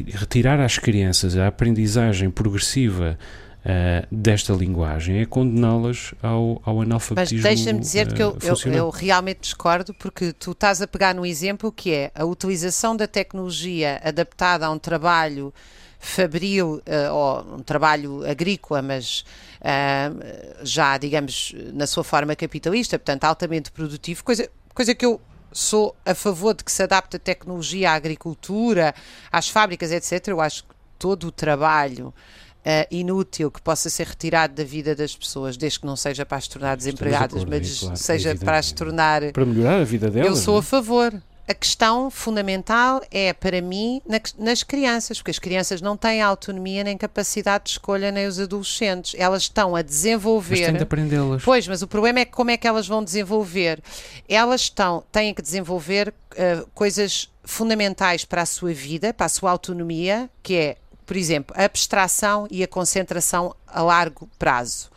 e, 0.08 0.10
retirar 0.12 0.60
às 0.60 0.78
crianças 0.78 1.36
a 1.36 1.48
aprendizagem 1.48 2.30
progressiva 2.30 3.18
uh, 3.64 4.06
desta 4.10 4.52
linguagem 4.52 5.20
é 5.20 5.26
condená-las 5.26 6.14
ao, 6.22 6.62
ao 6.64 6.80
analfabetismo. 6.80 7.42
Mas 7.42 7.56
deixa-me 7.56 7.80
dizer 7.80 8.08
uh, 8.08 8.14
que 8.14 8.22
eu, 8.22 8.38
eu, 8.42 8.72
eu, 8.72 8.90
realmente 8.90 9.40
discordo, 9.40 9.92
porque 9.94 10.32
tu 10.32 10.52
estás 10.52 10.80
a 10.80 10.86
pegar 10.86 11.14
no 11.14 11.26
exemplo 11.26 11.70
que 11.70 11.92
é 11.92 12.10
a 12.14 12.24
utilização 12.24 12.96
da 12.96 13.06
tecnologia 13.06 14.00
adaptada 14.02 14.66
a 14.66 14.70
um 14.70 14.78
trabalho 14.78 15.52
fabril 15.98 16.80
uh, 16.86 17.12
ou 17.12 17.56
um 17.56 17.58
trabalho 17.58 18.24
agrícola, 18.28 18.80
mas 18.80 19.24
uh, 19.60 20.64
já, 20.64 20.96
digamos, 20.96 21.54
na 21.72 21.86
sua 21.86 22.04
forma 22.04 22.36
capitalista, 22.36 22.98
portanto, 22.98 23.24
altamente 23.24 23.70
produtivo, 23.70 24.22
coisa, 24.22 24.48
coisa 24.74 24.94
que 24.94 25.04
eu 25.04 25.20
sou 25.52 25.96
a 26.04 26.14
favor 26.14 26.54
de 26.54 26.62
que 26.62 26.70
se 26.70 26.82
adapte 26.82 27.16
a 27.16 27.18
tecnologia 27.18 27.90
à 27.90 27.94
agricultura, 27.94 28.94
às 29.32 29.48
fábricas, 29.48 29.90
etc. 29.90 30.28
Eu 30.28 30.40
acho 30.40 30.64
que 30.64 30.74
todo 30.98 31.26
o 31.28 31.32
trabalho 31.32 32.14
Uh, 32.58 32.84
inútil 32.90 33.50
que 33.50 33.62
possa 33.62 33.88
ser 33.88 34.08
retirado 34.08 34.52
da 34.52 34.64
vida 34.64 34.94
das 34.94 35.16
pessoas, 35.16 35.56
desde 35.56 35.80
que 35.80 35.86
não 35.86 35.96
seja 35.96 36.26
para 36.26 36.36
as 36.36 36.48
tornar 36.48 36.76
desempregadas, 36.76 37.44
mas 37.44 37.78
claro, 37.78 37.96
seja 37.96 38.34
para 38.34 38.58
as 38.58 38.72
tornar. 38.72 39.32
Para 39.32 39.46
melhorar 39.46 39.80
a 39.80 39.84
vida 39.84 40.10
delas. 40.10 40.28
Eu 40.28 40.36
sou 40.36 40.58
a 40.58 40.62
favor 40.62 41.14
a 41.48 41.54
questão 41.54 42.10
fundamental 42.10 43.02
é, 43.10 43.32
para 43.32 43.62
mim, 43.62 44.02
na, 44.06 44.20
nas 44.38 44.62
crianças, 44.62 45.16
porque 45.16 45.30
as 45.30 45.38
crianças 45.38 45.80
não 45.80 45.96
têm 45.96 46.20
autonomia 46.20 46.84
nem 46.84 46.96
capacidade 46.96 47.64
de 47.64 47.70
escolha, 47.70 48.12
nem 48.12 48.26
os 48.26 48.38
adolescentes. 48.38 49.14
Elas 49.18 49.44
estão 49.44 49.74
a 49.74 49.80
desenvolver. 49.80 50.58
Mas 50.58 50.66
têm 50.66 50.76
de 50.76 50.82
aprendê-las. 50.82 51.42
Pois, 51.42 51.66
mas 51.66 51.80
o 51.80 51.88
problema 51.88 52.20
é 52.20 52.26
como 52.26 52.50
é 52.50 52.58
que 52.58 52.68
elas 52.68 52.86
vão 52.86 53.02
desenvolver. 53.02 53.82
Elas 54.28 54.60
estão, 54.60 55.02
têm 55.10 55.32
que 55.32 55.40
desenvolver 55.40 56.08
uh, 56.10 56.68
coisas 56.74 57.30
fundamentais 57.42 58.26
para 58.26 58.42
a 58.42 58.46
sua 58.46 58.74
vida, 58.74 59.14
para 59.14 59.24
a 59.24 59.30
sua 59.30 59.50
autonomia, 59.50 60.28
que 60.42 60.54
é, 60.54 60.76
por 61.06 61.16
exemplo, 61.16 61.56
a 61.58 61.64
abstração 61.64 62.46
e 62.50 62.62
a 62.62 62.68
concentração 62.68 63.56
a 63.66 63.82
largo 63.82 64.28
prazo. 64.38 64.90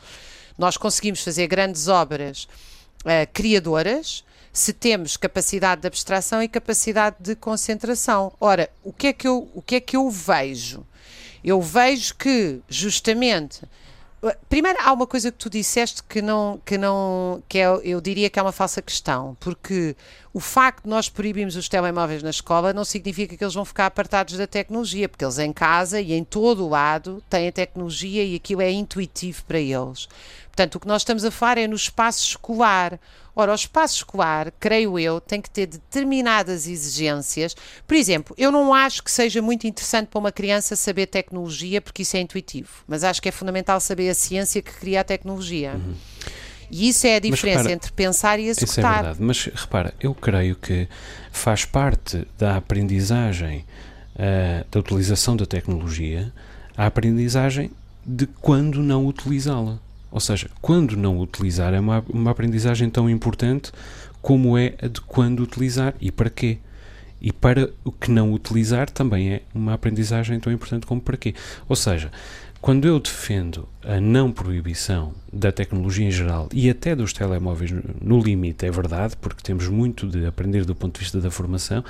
Nós 0.57 0.75
conseguimos 0.75 1.23
fazer 1.23 1.47
grandes 1.47 1.87
obras 1.87 2.45
uh, 3.05 3.25
criadoras 3.31 4.25
se 4.51 4.73
temos 4.73 5.17
capacidade 5.17 5.81
de 5.81 5.87
abstração 5.87 6.41
e 6.41 6.47
capacidade 6.47 7.17
de 7.19 7.35
concentração. 7.35 8.33
Ora, 8.39 8.69
o 8.83 8.91
que 8.91 9.07
é 9.07 9.13
que 9.13 9.27
eu, 9.27 9.49
o 9.53 9.61
que 9.61 9.75
é 9.75 9.79
que 9.79 9.95
eu 9.95 10.09
vejo? 10.09 10.85
Eu 11.43 11.61
vejo 11.61 12.15
que, 12.15 12.61
justamente, 12.69 13.61
Primeiro, 14.47 14.77
há 14.83 14.93
uma 14.93 15.07
coisa 15.07 15.31
que 15.31 15.37
tu 15.39 15.49
disseste 15.49 16.03
que 16.03 16.21
não, 16.21 16.61
que 16.63 16.77
não, 16.77 17.41
que 17.49 17.57
é, 17.57 17.65
eu 17.83 17.99
diria 17.99 18.29
que 18.29 18.37
é 18.37 18.41
uma 18.41 18.51
falsa 18.51 18.79
questão, 18.79 19.35
porque 19.39 19.95
o 20.31 20.39
facto 20.39 20.83
de 20.83 20.89
nós 20.91 21.09
proibirmos 21.09 21.55
os 21.55 21.67
telemóveis 21.67 22.21
na 22.21 22.29
escola 22.29 22.71
não 22.71 22.85
significa 22.85 23.35
que 23.35 23.43
eles 23.43 23.55
vão 23.55 23.65
ficar 23.65 23.87
apartados 23.87 24.37
da 24.37 24.45
tecnologia, 24.45 25.09
porque 25.09 25.25
eles 25.25 25.39
em 25.39 25.51
casa 25.51 25.99
e 25.99 26.13
em 26.13 26.23
todo 26.23 26.63
o 26.63 26.69
lado 26.69 27.23
têm 27.31 27.47
a 27.47 27.51
tecnologia 27.51 28.23
e 28.23 28.35
aquilo 28.35 28.61
é 28.61 28.69
intuitivo 28.69 29.43
para 29.45 29.59
eles. 29.59 30.07
Portanto, 30.49 30.75
o 30.75 30.79
que 30.79 30.87
nós 30.87 31.01
estamos 31.01 31.25
a 31.25 31.31
falar 31.31 31.57
é 31.57 31.67
no 31.67 31.75
espaço 31.75 32.27
escolar. 32.27 32.99
Ora, 33.41 33.53
o 33.53 33.55
espaço 33.55 33.97
escolar, 33.97 34.53
creio 34.59 34.99
eu, 34.99 35.19
tem 35.19 35.41
que 35.41 35.49
ter 35.49 35.65
determinadas 35.65 36.67
exigências. 36.67 37.55
Por 37.87 37.95
exemplo, 37.95 38.35
eu 38.37 38.51
não 38.51 38.71
acho 38.71 39.03
que 39.03 39.09
seja 39.09 39.41
muito 39.41 39.65
interessante 39.65 40.07
para 40.07 40.19
uma 40.19 40.31
criança 40.31 40.75
saber 40.75 41.07
tecnologia, 41.07 41.81
porque 41.81 42.03
isso 42.03 42.15
é 42.15 42.19
intuitivo, 42.19 42.69
mas 42.87 43.03
acho 43.03 43.19
que 43.19 43.29
é 43.29 43.31
fundamental 43.31 43.79
saber 43.79 44.09
a 44.09 44.13
ciência 44.13 44.61
que 44.61 44.71
cria 44.71 45.01
a 45.01 45.03
tecnologia. 45.03 45.73
Uhum. 45.73 45.95
E 46.69 46.87
isso 46.87 47.07
é 47.07 47.15
a 47.15 47.19
diferença 47.19 47.57
repara, 47.57 47.73
entre 47.73 47.91
pensar 47.91 48.39
e 48.39 48.47
executar. 48.47 48.69
Isso 48.69 48.79
é 48.79 48.93
verdade, 48.93 49.17
mas 49.21 49.45
repara, 49.45 49.93
eu 49.99 50.13
creio 50.13 50.55
que 50.55 50.87
faz 51.31 51.65
parte 51.65 52.25
da 52.37 52.57
aprendizagem, 52.57 53.65
uh, 54.15 54.65
da 54.69 54.79
utilização 54.79 55.35
da 55.35 55.47
tecnologia, 55.47 56.31
a 56.77 56.85
aprendizagem 56.85 57.71
de 58.05 58.27
quando 58.27 58.83
não 58.83 59.05
utilizá-la. 59.05 59.79
Ou 60.11 60.19
seja, 60.19 60.49
quando 60.61 60.97
não 60.97 61.19
utilizar 61.19 61.73
é 61.73 61.79
uma, 61.79 62.03
uma 62.09 62.31
aprendizagem 62.31 62.89
tão 62.89 63.09
importante 63.09 63.71
como 64.21 64.57
é 64.57 64.75
a 64.81 64.87
de 64.87 65.01
quando 65.01 65.41
utilizar 65.41 65.95
e 65.99 66.11
para 66.11 66.29
quê. 66.29 66.59
E 67.21 67.31
para 67.31 67.69
o 67.83 67.91
que 67.91 68.09
não 68.09 68.33
utilizar 68.33 68.89
também 68.89 69.33
é 69.33 69.41
uma 69.53 69.73
aprendizagem 69.73 70.39
tão 70.39 70.51
importante 70.51 70.85
como 70.85 70.99
para 70.99 71.17
quê. 71.17 71.35
Ou 71.69 71.75
seja, 71.75 72.11
quando 72.59 72.87
eu 72.87 72.99
defendo 72.99 73.67
a 73.83 73.99
não 73.99 74.31
proibição 74.31 75.13
da 75.31 75.51
tecnologia 75.51 76.05
em 76.05 76.11
geral 76.11 76.47
e 76.53 76.69
até 76.69 76.95
dos 76.95 77.13
telemóveis 77.13 77.71
no 77.99 78.19
limite, 78.19 78.65
é 78.65 78.71
verdade, 78.71 79.15
porque 79.19 79.41
temos 79.41 79.67
muito 79.67 80.07
de 80.07 80.25
aprender 80.25 80.65
do 80.65 80.75
ponto 80.75 80.93
de 80.93 80.99
vista 80.99 81.19
da 81.19 81.31
formação, 81.31 81.83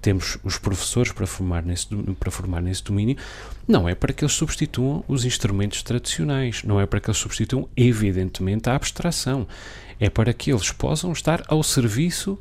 temos 0.00 0.38
os 0.44 0.58
professores 0.58 1.12
para 1.12 1.26
formar 1.26 1.62
nesse, 1.62 1.86
para 2.18 2.30
formar 2.30 2.60
nesse 2.60 2.82
domínio, 2.82 3.16
não 3.66 3.88
é 3.88 3.94
para 3.94 4.12
que 4.12 4.24
eles 4.24 4.34
substituam 4.34 5.04
os 5.08 5.24
instrumentos 5.24 5.82
tradicionais, 5.82 6.62
não 6.64 6.80
é 6.80 6.86
para 6.86 7.00
que 7.00 7.08
eles 7.08 7.18
substituam, 7.18 7.68
evidentemente, 7.76 8.68
a 8.70 8.74
abstração, 8.74 9.46
é 9.98 10.08
para 10.08 10.32
que 10.32 10.50
eles 10.50 10.70
possam 10.70 11.12
estar 11.12 11.42
ao 11.48 11.62
serviço 11.62 12.38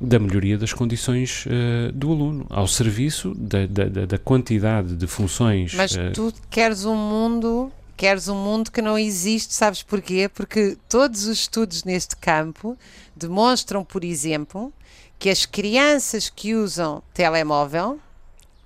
da 0.00 0.18
melhoria 0.18 0.58
das 0.58 0.72
condições 0.72 1.46
uh, 1.46 1.92
do 1.92 2.12
aluno, 2.12 2.46
ao 2.50 2.66
serviço 2.66 3.34
da, 3.34 3.66
da, 3.66 4.06
da 4.06 4.18
quantidade 4.18 4.94
de 4.94 5.06
funções. 5.06 5.74
Mas 5.74 5.92
uh, 5.92 6.12
tu 6.12 6.32
queres 6.50 6.84
um 6.84 6.96
mundo 6.96 7.72
queres 7.96 8.28
um 8.28 8.36
mundo 8.36 8.70
que 8.70 8.82
não 8.82 8.98
existe, 8.98 9.54
sabes 9.54 9.82
porquê? 9.82 10.28
Porque 10.28 10.76
todos 10.88 11.26
os 11.26 11.38
estudos 11.38 11.82
neste 11.82 12.14
campo 12.14 12.76
demonstram, 13.16 13.82
por 13.82 14.04
exemplo, 14.04 14.70
que 15.18 15.30
as 15.30 15.46
crianças 15.46 16.28
que 16.28 16.54
usam 16.54 17.02
telemóvel, 17.14 17.98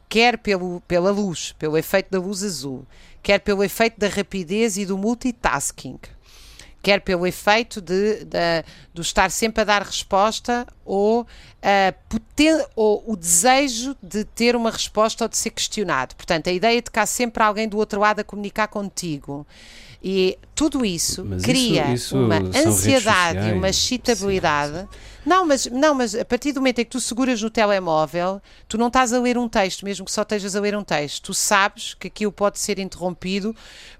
quer 0.09 0.39
pelo, 0.39 0.81
pela 0.83 1.11
luz, 1.11 1.55
pelo 1.59 1.79
efeito 1.79 2.11
da 2.11 2.19
luz 2.19 2.43
azul, 2.43 2.85
quer 3.23 3.39
pelo 3.41 3.63
efeito 3.63 3.99
da 3.99 4.09
rapidez 4.09 4.77
e 4.77 4.85
do 4.85 4.99
multitasking, 4.99 5.99
quer 6.83 7.01
pelo 7.01 7.27
efeito 7.27 7.81
de, 7.81 8.25
de, 8.25 8.65
de 8.93 9.01
estar 9.01 9.31
sempre 9.31 9.63
a 9.63 9.65
dar 9.65 9.83
resposta 9.83 10.67
ou, 10.85 11.23
uh, 11.23 12.67
ou 12.75 13.05
o 13.07 13.17
desejo 13.17 13.97
de 14.03 14.25
ter 14.25 14.57
uma 14.57 14.71
resposta 14.71 15.25
ou 15.25 15.29
de 15.29 15.37
ser 15.37 15.51
questionado. 15.51 16.17
Portanto, 16.17 16.49
a 16.49 16.53
ideia 16.53 16.81
de 16.81 16.91
que 16.91 16.99
há 16.99 17.07
sempre 17.07 17.43
alguém 17.43 17.69
do 17.69 17.77
outro 17.77 18.01
lado 18.01 18.21
a 18.21 18.25
comunicar 18.25 18.69
contigo. 18.69 19.47
E 20.03 20.39
tudo 20.55 20.85
isso 20.85 21.23
Mas 21.27 21.43
cria 21.43 21.93
isso, 21.93 22.17
isso 22.17 22.19
uma 22.19 22.37
ansiedade 22.37 23.51
e 23.51 23.53
uma 23.53 23.69
excitabilidade. 23.69 24.89
Não 25.25 25.47
mas, 25.47 25.67
não, 25.67 25.95
mas 25.95 26.15
a 26.15 26.25
partir 26.25 26.53
do 26.53 26.61
momento 26.61 26.79
em 26.79 26.85
que 26.85 26.91
tu 26.91 27.01
seguras 27.01 27.43
no 27.43 27.51
telemóvel, 27.51 28.41
tu 28.67 28.79
não 28.79 28.87
estás 28.87 29.13
a 29.13 29.21
ler 29.21 29.37
um 29.37 29.49
texto, 29.49 29.85
mesmo 29.85 30.07
que 30.07 30.13
só 30.13 30.23
estejas 30.23 30.57
a 30.57 30.61
ler 30.61 30.77
um 30.77 30.83
texto. 30.83 31.25
Tu 31.25 31.35
sabes 31.35 31.95
que 31.95 32.07
aquilo 32.07 32.33
pode 32.33 32.59
ser 32.59 32.79
interrompido 32.79 33.55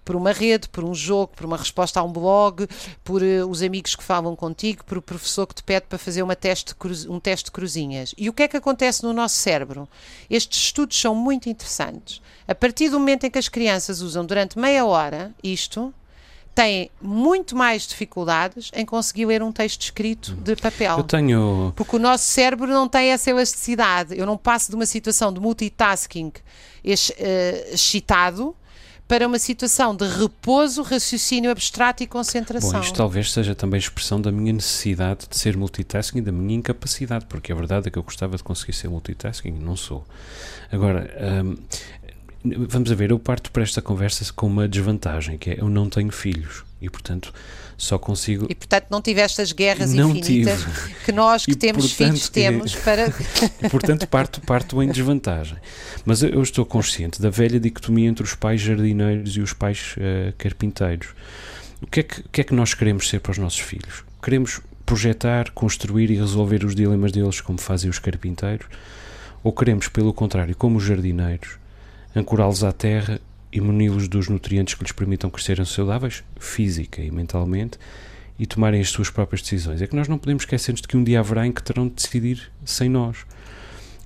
por 0.05 0.17
uma 0.17 0.33
rede, 0.33 0.69
por 0.69 0.83
um 0.83 0.95
jogo, 0.95 1.33
por 1.37 1.45
uma 1.45 1.57
resposta 1.57 2.01
a 2.01 2.03
um 2.03 2.13
blog, 2.13 2.67
por 3.05 3.23
uh, 3.23 3.47
os 3.49 3.63
amigos 3.63 3.95
que 3.95 4.03
falam 4.03 4.35
contigo, 4.35 4.85
por 4.85 4.99
o 4.99 5.03
professor 5.03 5.47
que 5.47 5.55
te 5.55 5.63
pede 5.63 5.87
para 5.89 5.99
fazer 5.99 6.23
uma 6.23 6.35
teste 6.35 6.75
um 7.09 7.21
teste 7.21 7.47
de 7.47 7.51
cruzinhas. 7.51 8.15
E 8.17 8.29
o 8.29 8.33
que 8.33 8.43
é 8.43 8.49
que 8.49 8.57
acontece 8.57 9.03
no 9.03 9.13
nosso 9.13 9.37
cérebro? 9.37 9.89
Estes 10.29 10.59
estudos 10.59 10.99
são 10.99 11.15
muito 11.15 11.49
interessantes. 11.49 12.21
A 12.49 12.55
partir 12.55 12.89
do 12.89 12.99
momento 12.99 13.25
em 13.25 13.31
que 13.31 13.39
as 13.39 13.49
crianças 13.49 14.01
usam 14.01 14.25
durante 14.25 14.59
meia 14.59 14.85
hora 14.85 15.33
isto, 15.43 15.93
têm 16.55 16.91
muito 17.01 17.57
mais 17.57 17.87
dificuldades 17.87 18.71
em 18.75 18.85
conseguir 18.85 19.27
ler 19.27 19.43
um 19.43 19.53
texto 19.53 19.83
escrito 19.83 20.33
de 20.35 20.57
papel. 20.57 20.99
Eu 20.99 21.05
tenho. 21.05 21.73
Porque 21.77 21.97
o 21.97 21.99
nosso 21.99 22.25
cérebro 22.25 22.67
não 22.67 22.89
tem 22.89 23.11
essa 23.11 23.31
elasticidade. 23.31 24.19
Eu 24.19 24.27
não 24.27 24.37
passo 24.37 24.71
de 24.71 24.77
uma 24.77 24.87
situação 24.87 25.33
de 25.33 25.41
multitasking 25.41 26.33
eh, 26.85 27.71
excitado 27.73 28.55
para 29.11 29.27
uma 29.27 29.41
situação 29.41 29.97
de 29.97 30.07
repouso, 30.07 30.83
raciocínio 30.83 31.51
abstrato 31.51 32.01
e 32.01 32.07
concentração. 32.07 32.75
Bom, 32.75 32.81
isto 32.81 32.97
talvez 32.97 33.33
seja 33.33 33.57
também 33.57 33.77
expressão 33.77 34.21
da 34.21 34.31
minha 34.31 34.53
necessidade 34.53 35.27
de 35.29 35.37
ser 35.37 35.57
multitasking 35.57 36.19
e 36.19 36.21
da 36.21 36.31
minha 36.31 36.57
incapacidade, 36.57 37.27
porque 37.27 37.51
a 37.51 37.57
verdade 37.57 37.89
é 37.89 37.91
que 37.91 37.99
eu 37.99 38.05
gostava 38.05 38.37
de 38.37 38.45
conseguir 38.45 38.73
ser 38.73 38.89
multitasking 38.89 39.49
e 39.49 39.59
não 39.59 39.75
sou. 39.75 40.07
Agora, 40.71 41.11
hum, 41.45 41.57
vamos 42.45 42.91
a 42.91 42.95
ver, 42.95 43.11
eu 43.11 43.19
parto 43.19 43.51
para 43.51 43.63
esta 43.63 43.83
conversa 43.83 44.31
com 44.33 44.47
uma 44.47 44.67
desvantagem, 44.67 45.37
que 45.37 45.51
é 45.51 45.61
eu 45.61 45.69
não 45.69 45.89
tenho 45.89 46.11
filhos 46.11 46.65
e, 46.81 46.89
portanto, 46.89 47.33
só 47.77 47.99
consigo. 47.99 48.47
E, 48.49 48.55
portanto, 48.55 48.87
não 48.91 49.03
tiveste 49.03 49.41
as 49.41 49.53
guerras 49.53 49.93
não 49.93 50.11
infinitas 50.11 50.63
tive. 50.63 50.95
que 51.05 51.13
nós 51.13 51.45
que 51.45 51.53
e, 51.53 51.55
temos 51.55 51.87
portanto, 51.89 52.07
filhos 52.07 52.29
temos 52.29 52.75
para. 52.77 53.09
e, 53.63 53.69
portanto, 53.69 54.07
parto, 54.07 54.41
parto 54.41 54.83
em 54.83 54.89
desvantagem. 54.89 55.59
Mas 56.05 56.23
eu, 56.23 56.31
eu, 56.31 56.43
estou 56.43 56.65
consciente 56.65 57.21
da 57.21 57.29
velha 57.29 57.61
dicotomia 57.61 58.09
entre 58.09 58.25
os 58.25 58.35
pais 58.35 58.61
jardineiros 58.61 59.37
e 59.37 59.41
os 59.41 59.53
pais 59.53 59.95
uh, 59.97 60.33
carpinteiros. 60.39 61.09
O 61.83 61.87
que, 61.87 62.01
é 62.01 62.03
que, 62.03 62.21
o 62.21 62.29
que 62.31 62.41
é 62.41 62.45
que 62.45 62.55
nós 62.55 62.75
queremos 62.75 63.09
ser 63.09 63.21
para 63.21 63.33
os 63.33 63.39
nossos 63.39 63.61
filhos? 63.61 64.05
Queremos 64.23 64.61
projetar, 64.85 65.51
construir 65.53 66.11
e 66.11 66.17
resolver 66.17 66.65
os 66.65 66.75
dilemas 66.75 67.13
deles 67.13 67.41
como 67.41 67.59
fazem 67.59 67.89
os 67.89 67.99
carpinteiros? 67.99 68.67
Ou 69.43 69.53
queremos, 69.53 69.89
pelo 69.89 70.13
contrário, 70.13 70.55
como 70.55 70.77
os 70.77 70.85
jardineiros, 70.85 71.60
ancorá-los 72.15 72.65
à 72.65 72.73
terra 72.73 73.21
e 73.53 73.61
muni-los 73.61 74.09
dos 74.09 74.29
nutrientes 74.29 74.75
que 74.75 74.83
lhes 74.83 74.93
permitam 74.93 75.31
crescerem 75.31 75.65
saudáveis, 75.65 76.23
física 76.39 77.01
e 77.03 77.11
mentalmente, 77.11 77.79
e 78.39 78.47
tomarem 78.47 78.81
as 78.81 78.89
suas 78.89 79.11
próprias 79.11 79.43
decisões. 79.43 79.83
É 79.83 79.87
que 79.87 79.97
nós 79.97 80.09
não 80.09 80.19
podemos 80.19 80.45
esquecer-nos 80.45 80.81
de 80.81 80.89
que 80.89 80.97
um 80.97 81.05
dia 81.05 81.21
haverá 81.21 81.47
em 81.47 81.53
que 81.53 81.63
terão 81.63 81.87
de 81.87 81.95
decidir 81.95 82.51
sem 82.65 82.89
nós. 82.89 83.27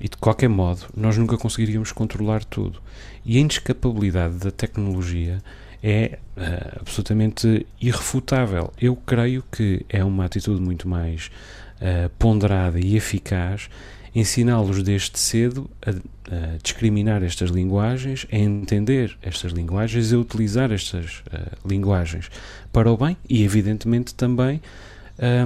E 0.01 0.09
de 0.09 0.17
qualquer 0.17 0.49
modo, 0.49 0.87
nós 0.97 1.17
nunca 1.17 1.37
conseguiríamos 1.37 1.93
controlar 1.93 2.45
tudo. 2.45 2.81
E 3.25 3.37
a 3.37 3.41
inescapabilidade 3.41 4.39
da 4.39 4.51
tecnologia 4.51 5.41
é 5.83 6.19
uh, 6.37 6.81
absolutamente 6.81 7.67
irrefutável. 7.81 8.73
Eu 8.81 8.97
creio 8.97 9.45
que 9.53 9.85
é 9.89 10.03
uma 10.03 10.25
atitude 10.25 10.61
muito 10.61 10.89
mais 10.89 11.31
uh, 11.77 12.09
ponderada 12.19 12.81
e 12.81 12.97
eficaz 12.97 13.69
ensiná-los 14.15 14.83
desde 14.83 15.19
cedo 15.19 15.69
a, 15.85 15.91
a, 15.91 16.57
discriminar 16.63 17.23
estas 17.23 17.51
linguagens, 17.51 18.27
a 18.31 18.37
entender 18.37 19.17
estas 19.23 19.53
linguagens 19.53 20.13
e 20.13 20.15
a 20.15 20.19
utilizar 20.19 20.71
estas 20.71 21.23
uh, 21.33 21.69
linguagens 21.69 22.31
para 22.73 22.91
o 22.91 22.97
bem 22.97 23.17
e, 23.29 23.43
evidentemente, 23.43 24.15
também 24.15 24.61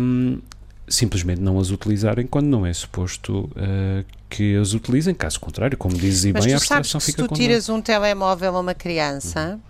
um, 0.01 0.39
simplesmente 0.87 1.41
não 1.41 1.59
as 1.59 1.71
utilizarem 1.71 2.27
quando 2.27 2.47
não 2.47 2.67
é 2.67 2.73
suposto 2.73 3.51
uh, 3.57 4.05
que 4.29 4.57
as 4.57 4.75
utilizem. 4.75 5.15
Caso 5.15 5.41
contrário, 5.41 5.77
como 5.77 5.97
dizes 5.97 6.25
e 6.27 6.33
bem, 6.33 6.53
a 6.53 6.57
abstração 6.57 7.01
fica 7.01 7.23
se 7.23 7.29
tu 7.29 7.35
tiras 7.35 7.69
um 7.69 7.81
telemóvel 7.81 8.57
a 8.57 8.61
uma 8.61 8.75
criança. 8.75 9.53
Uhum. 9.53 9.61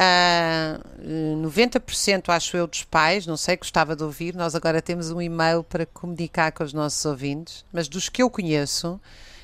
Uh, 0.00 1.42
90% 1.46 2.30
acho 2.30 2.56
eu 2.56 2.66
dos 2.66 2.84
pais, 2.84 3.26
não 3.26 3.36
sei, 3.36 3.58
gostava 3.58 3.94
de 3.94 4.02
ouvir. 4.02 4.34
Nós 4.34 4.54
agora 4.54 4.80
temos 4.80 5.10
um 5.10 5.20
e-mail 5.20 5.62
para 5.62 5.84
comunicar 5.84 6.52
com 6.52 6.64
os 6.64 6.72
nossos 6.72 7.04
ouvintes, 7.04 7.66
mas 7.70 7.86
dos 7.86 8.08
que 8.08 8.22
eu 8.22 8.30
conheço, 8.30 8.98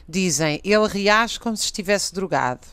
dizem 0.08 0.60
ele 0.64 0.88
reage 0.88 1.38
como 1.38 1.56
se 1.56 1.64
estivesse 1.64 2.14
drogado 2.14 2.66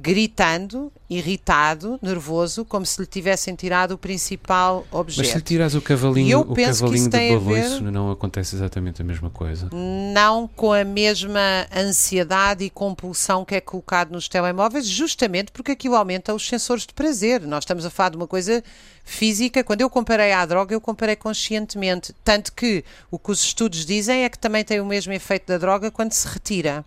gritando, 0.00 0.92
irritado, 1.10 1.98
nervoso, 2.00 2.64
como 2.64 2.86
se 2.86 3.00
lhe 3.00 3.06
tivessem 3.06 3.56
tirado 3.56 3.92
o 3.92 3.98
principal 3.98 4.86
objeto. 4.92 5.18
Mas 5.18 5.28
se 5.28 5.34
lhe 5.34 5.42
tiras 5.42 5.74
o 5.74 5.80
cavalinho, 5.80 6.40
o 6.40 6.54
cavalinho 6.54 7.10
de 7.10 7.28
baloiço, 7.30 7.82
não 7.82 8.12
acontece 8.12 8.54
exatamente 8.54 9.02
a 9.02 9.04
mesma 9.04 9.28
coisa? 9.28 9.68
Não 9.72 10.46
com 10.46 10.72
a 10.72 10.84
mesma 10.84 11.66
ansiedade 11.74 12.62
e 12.62 12.70
compulsão 12.70 13.44
que 13.44 13.56
é 13.56 13.60
colocado 13.60 14.12
nos 14.12 14.28
telemóveis, 14.28 14.86
justamente 14.86 15.50
porque 15.50 15.72
aquilo 15.72 15.96
aumenta 15.96 16.32
os 16.32 16.46
sensores 16.46 16.86
de 16.86 16.94
prazer. 16.94 17.40
Nós 17.40 17.64
estamos 17.64 17.84
a 17.84 17.90
falar 17.90 18.10
de 18.10 18.16
uma 18.16 18.28
coisa 18.28 18.62
física. 19.04 19.64
Quando 19.64 19.80
eu 19.80 19.90
comparei 19.90 20.30
à 20.30 20.46
droga, 20.46 20.72
eu 20.72 20.80
comparei 20.80 21.16
conscientemente. 21.16 22.14
Tanto 22.22 22.52
que 22.52 22.84
o 23.10 23.18
que 23.18 23.32
os 23.32 23.42
estudos 23.42 23.84
dizem 23.84 24.22
é 24.22 24.28
que 24.28 24.38
também 24.38 24.64
tem 24.64 24.80
o 24.80 24.86
mesmo 24.86 25.12
efeito 25.12 25.48
da 25.48 25.58
droga 25.58 25.90
quando 25.90 26.12
se 26.12 26.28
retira. 26.28 26.84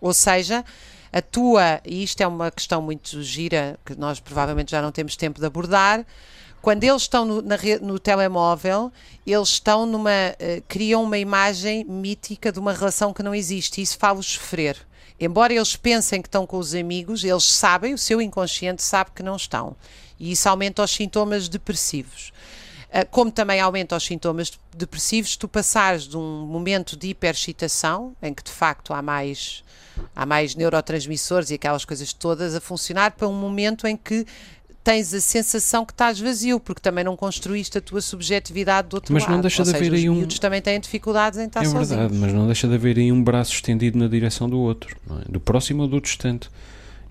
Ou 0.00 0.14
seja, 0.14 0.64
a 1.14 1.22
tua, 1.22 1.80
e 1.84 2.02
isto 2.02 2.20
é 2.22 2.26
uma 2.26 2.50
questão 2.50 2.82
muito 2.82 3.22
gira, 3.22 3.78
que 3.86 3.94
nós 3.94 4.18
provavelmente 4.18 4.72
já 4.72 4.82
não 4.82 4.90
temos 4.90 5.14
tempo 5.14 5.38
de 5.38 5.46
abordar, 5.46 6.04
quando 6.60 6.82
eles 6.82 7.02
estão 7.02 7.24
no, 7.24 7.40
na, 7.40 7.56
no 7.80 8.00
telemóvel, 8.00 8.90
eles 9.24 9.50
estão 9.50 9.86
numa. 9.86 10.10
Uh, 10.10 10.60
criam 10.66 11.04
uma 11.04 11.16
imagem 11.16 11.84
mítica 11.84 12.50
de 12.50 12.58
uma 12.58 12.72
relação 12.72 13.12
que 13.12 13.22
não 13.22 13.32
existe 13.32 13.80
e 13.80 13.84
isso 13.84 13.96
faz-os 13.96 14.26
sofrer. 14.26 14.76
Embora 15.20 15.54
eles 15.54 15.76
pensem 15.76 16.20
que 16.20 16.26
estão 16.26 16.44
com 16.44 16.58
os 16.58 16.74
amigos, 16.74 17.22
eles 17.22 17.44
sabem, 17.44 17.94
o 17.94 17.98
seu 17.98 18.20
inconsciente 18.20 18.82
sabe 18.82 19.12
que 19.14 19.22
não 19.22 19.36
estão. 19.36 19.76
E 20.18 20.32
isso 20.32 20.48
aumenta 20.48 20.82
os 20.82 20.90
sintomas 20.90 21.48
depressivos. 21.48 22.32
Uh, 22.94 23.04
como 23.10 23.30
também 23.30 23.58
aumenta 23.58 23.96
os 23.96 24.04
sintomas 24.04 24.52
depressivos, 24.76 25.36
tu 25.36 25.48
passares 25.48 26.04
de 26.04 26.16
um 26.16 26.46
momento 26.46 26.96
de 26.96 27.08
hiperexcitação, 27.08 28.14
em 28.22 28.32
que 28.32 28.44
de 28.44 28.52
facto 28.52 28.94
há 28.94 29.02
mais 29.02 29.64
há 30.14 30.24
mais 30.24 30.54
neurotransmissores 30.54 31.50
e 31.50 31.54
aquelas 31.54 31.84
coisas 31.84 32.12
todas 32.12 32.54
a 32.54 32.60
funcionar 32.60 33.12
para 33.12 33.28
um 33.28 33.32
momento 33.32 33.86
em 33.86 33.96
que 33.96 34.26
tens 34.84 35.14
a 35.14 35.20
sensação 35.20 35.84
que 35.84 35.92
estás 35.92 36.20
vazio, 36.20 36.60
porque 36.60 36.80
também 36.80 37.02
não 37.02 37.16
construíste 37.16 37.78
a 37.78 37.80
tua 37.80 38.02
subjetividade 38.02 38.88
do 38.88 38.94
outro 38.94 39.14
mas 39.14 39.22
lado. 39.22 39.30
Mas 39.30 39.36
não 39.36 39.40
deixa 39.40 39.62
Ou 39.62 39.64
de 39.64 39.70
seja, 39.70 39.84
haver 39.84 39.96
aí 39.96 40.10
um. 40.10 40.26
Os 40.26 40.38
também 40.38 40.60
têm 40.60 40.78
dificuldades 40.78 41.38
em 41.38 41.46
estar 41.46 41.62
é 41.62 41.64
sozinhos. 41.64 41.90
É 41.90 41.96
verdade, 41.96 42.20
mas 42.20 42.32
não 42.34 42.44
deixa 42.44 42.68
de 42.68 42.74
haver 42.74 42.98
aí 42.98 43.10
um 43.10 43.24
braço 43.24 43.54
estendido 43.54 43.98
na 43.98 44.06
direção 44.06 44.48
do 44.48 44.58
outro, 44.58 44.94
é? 45.10 45.32
do 45.32 45.40
próximo 45.40 45.82
ou 45.82 45.88
do 45.88 46.00
distante. 46.00 46.50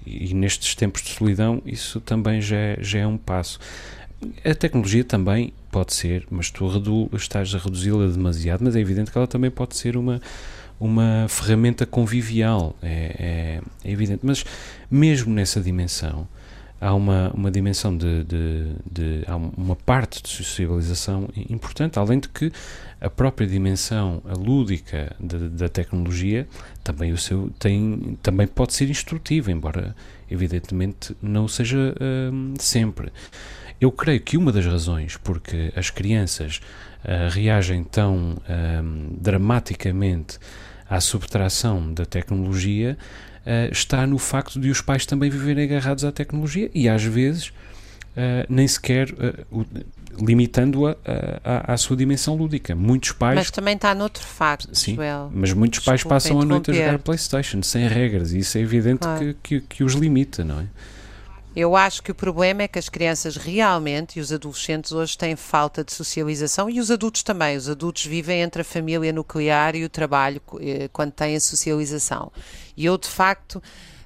E, 0.06 0.30
e 0.30 0.34
nestes 0.36 0.76
tempos 0.76 1.02
de 1.02 1.10
solidão, 1.10 1.62
isso 1.66 2.00
também 2.00 2.40
já 2.40 2.56
é, 2.56 2.78
já 2.80 3.00
é 3.00 3.08
um 3.08 3.18
passo. 3.18 3.60
A 4.46 4.56
tecnologia 4.56 5.04
também 5.04 5.54
pode 5.72 5.94
ser, 5.94 6.26
mas 6.30 6.52
tu 6.52 6.68
redu 6.68 7.10
estás 7.14 7.54
a 7.56 7.58
reduzi-la 7.58 8.08
demasiado, 8.08 8.64
mas 8.64 8.76
é 8.76 8.80
evidente 8.80 9.12
que 9.12 9.18
ela 9.18 9.28
também 9.28 9.50
pode 9.52 9.76
ser 9.76 9.98
uma 9.98 10.22
uma 10.80 11.28
ferramenta 11.30 11.86
convivial, 11.86 12.76
é, 12.82 13.16
é, 13.18 13.62
é, 13.88 13.92
evidente. 13.92 14.20
Mas 14.24 14.44
mesmo 14.92 15.34
nessa 15.34 15.62
dimensão, 15.62 16.28
há 16.82 16.94
uma, 16.94 17.32
uma 17.34 17.50
dimensão 17.50 17.96
de, 17.96 18.26
de, 18.26 18.76
de, 18.92 19.24
há 19.26 19.38
uma 19.38 19.76
parte 19.78 20.22
de 20.22 20.28
socialização 20.28 21.30
importante, 21.50 21.98
além 21.98 22.20
de 22.20 22.28
que 22.28 22.52
a 23.00 23.10
própria 23.10 23.48
dimensão 23.48 24.22
lúdica 24.38 25.16
de, 25.20 25.50
da 25.50 25.70
tecnologia 25.70 26.46
também 26.84 27.14
o 27.14 27.18
seu 27.18 27.50
tem 27.58 28.18
também 28.22 28.46
pode 28.46 28.74
ser 28.74 28.90
instrutiva, 28.90 29.52
embora 29.52 29.96
evidentemente 30.30 31.16
não 31.22 31.48
seja 31.48 31.96
hum, 32.32 32.56
sempre. 32.60 33.12
Eu 33.84 33.92
creio 33.92 34.22
que 34.22 34.38
uma 34.38 34.50
das 34.50 34.66
razões 34.66 35.18
porque 35.18 35.74
as 35.76 35.90
crianças 35.90 36.62
uh, 37.04 37.30
reagem 37.30 37.84
tão 37.84 38.38
hum, 38.48 39.18
dramaticamente 39.20 40.40
à 40.90 41.02
subtração 41.02 41.94
da 41.94 42.06
tecnologia 42.06 42.98
uh, 43.46 43.74
está 43.74 44.08
no 44.08 44.18
facto 44.18 44.58
de 44.58 44.70
os 44.70 44.80
pais 44.80 45.06
também 45.06 45.30
viverem 45.30 45.66
agarrados 45.66 46.06
à 46.06 46.14
tecnologia 46.14 46.72
e 46.74 46.88
às 46.88 47.04
vezes 47.04 47.50
uh, 47.50 48.48
nem 48.48 48.66
sequer 48.70 49.14
limitando-a 50.18 50.96
à, 51.44 51.74
à, 51.74 51.76
sua 51.76 51.98
dimensão 51.98 52.38
lúdica. 52.38 52.74
Muitos 52.74 53.12
pais. 53.12 53.36
Mas 53.36 53.52
também 53.52 53.76
está 53.76 53.94
noutro 53.94 54.24
facto, 54.24 54.74
Sim, 54.74 54.96
Joel. 54.96 55.30
mas 55.34 55.52
muitos 55.52 55.80
pais 55.80 56.06
passam 56.06 56.40
a 56.40 56.46
noite 56.46 56.72
a 56.72 56.74
jogar 56.74 57.00
Playstation 57.00 57.62
sem 57.62 57.86
regras 57.86 58.32
e 58.32 58.40
isso 58.40 58.58
é 58.58 58.62
evidente 58.62 59.00
claro. 59.00 59.20
que, 59.20 59.60
que, 59.60 59.76
que 59.76 59.84
os 59.84 59.94
limita, 59.94 60.42
não 60.46 60.62
é? 60.62 60.68
Eu 61.56 61.76
acho 61.76 62.02
que 62.02 62.10
o 62.10 62.16
problema 62.16 62.64
é 62.64 62.68
que 62.68 62.80
as 62.80 62.90
crianças 62.90 63.36
realmente 63.36 64.18
e 64.18 64.22
os 64.22 64.34
adolescentes 64.34 64.92
hoje 64.92 65.16
têm 65.16 65.36
falta 65.36 65.84
de 65.84 65.94
socialização 65.94 66.68
e 66.68 66.80
os 66.80 66.90
adultos 66.90 67.22
também. 67.22 67.56
Os 67.56 67.70
adultos 67.70 68.06
vivem 68.06 68.42
entre 68.42 68.64
a 68.64 68.66
família 68.66 69.14
nuclear 69.14 69.76
e 69.76 69.84
o 69.86 69.90
trabalho 69.90 70.42
eh, 70.60 70.90
quando 70.92 71.12
têm 71.12 71.36
a 71.36 71.40
socialização. 71.40 72.32
E 72.76 72.86
eu, 72.86 72.98
de 72.98 73.08
facto, 73.08 73.62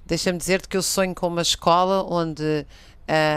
deixa-me 0.06 0.38
dizer-te 0.38 0.68
que 0.68 0.76
eu 0.76 0.84
sonho 0.84 1.16
com 1.16 1.28
uma 1.28 1.42
escola 1.42 2.04
onde. 2.04 2.66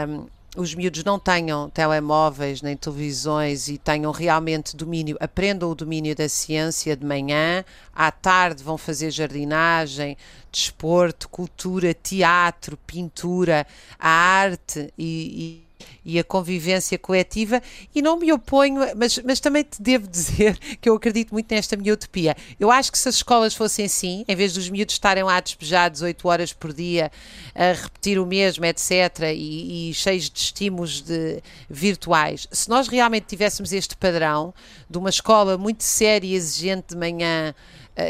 Um, 0.07 0.40
os 0.55 0.75
miúdos 0.75 1.03
não 1.03 1.17
tenham 1.17 1.69
telemóveis 1.69 2.61
nem 2.61 2.75
televisões 2.75 3.69
e 3.69 3.77
tenham 3.77 4.11
realmente 4.11 4.75
domínio, 4.75 5.15
aprendam 5.19 5.71
o 5.71 5.75
domínio 5.75 6.13
da 6.13 6.27
ciência 6.27 6.95
de 6.95 7.05
manhã, 7.05 7.63
à 7.95 8.11
tarde 8.11 8.61
vão 8.61 8.77
fazer 8.77 9.11
jardinagem, 9.11 10.17
desporto, 10.51 11.29
cultura, 11.29 11.93
teatro, 11.93 12.77
pintura, 12.85 13.65
a 13.97 14.09
arte 14.09 14.93
e, 14.97 15.63
e 15.67 15.70
e 16.03 16.19
a 16.19 16.23
convivência 16.23 16.97
coletiva 16.97 17.61
e 17.93 18.01
não 18.01 18.17
me 18.17 18.31
oponho, 18.31 18.81
mas, 18.95 19.19
mas 19.19 19.39
também 19.39 19.63
te 19.63 19.81
devo 19.81 20.07
dizer 20.07 20.57
que 20.81 20.89
eu 20.89 20.95
acredito 20.95 21.31
muito 21.31 21.53
nesta 21.53 21.75
minha 21.75 21.93
utopia. 21.93 22.35
Eu 22.59 22.71
acho 22.71 22.91
que 22.91 22.97
se 22.97 23.07
as 23.07 23.15
escolas 23.15 23.53
fossem 23.53 23.85
assim, 23.85 24.25
em 24.27 24.35
vez 24.35 24.53
dos 24.53 24.69
miúdos 24.69 24.95
estarem 24.95 25.23
lá 25.23 25.39
despejados 25.39 26.01
8 26.01 26.27
horas 26.27 26.53
por 26.53 26.73
dia 26.73 27.11
a 27.53 27.73
repetir 27.73 28.19
o 28.19 28.25
mesmo, 28.25 28.65
etc., 28.65 28.91
e, 29.35 29.89
e 29.89 29.93
cheios 29.93 30.29
de 30.29 30.39
estímulos 30.39 31.01
de, 31.01 31.41
virtuais, 31.69 32.47
se 32.51 32.69
nós 32.69 32.87
realmente 32.87 33.25
tivéssemos 33.25 33.71
este 33.71 33.95
padrão 33.95 34.53
de 34.89 34.97
uma 34.97 35.09
escola 35.09 35.57
muito 35.57 35.83
séria 35.83 36.27
e 36.27 36.33
exigente 36.33 36.89
de 36.89 36.97
manhã 36.97 37.53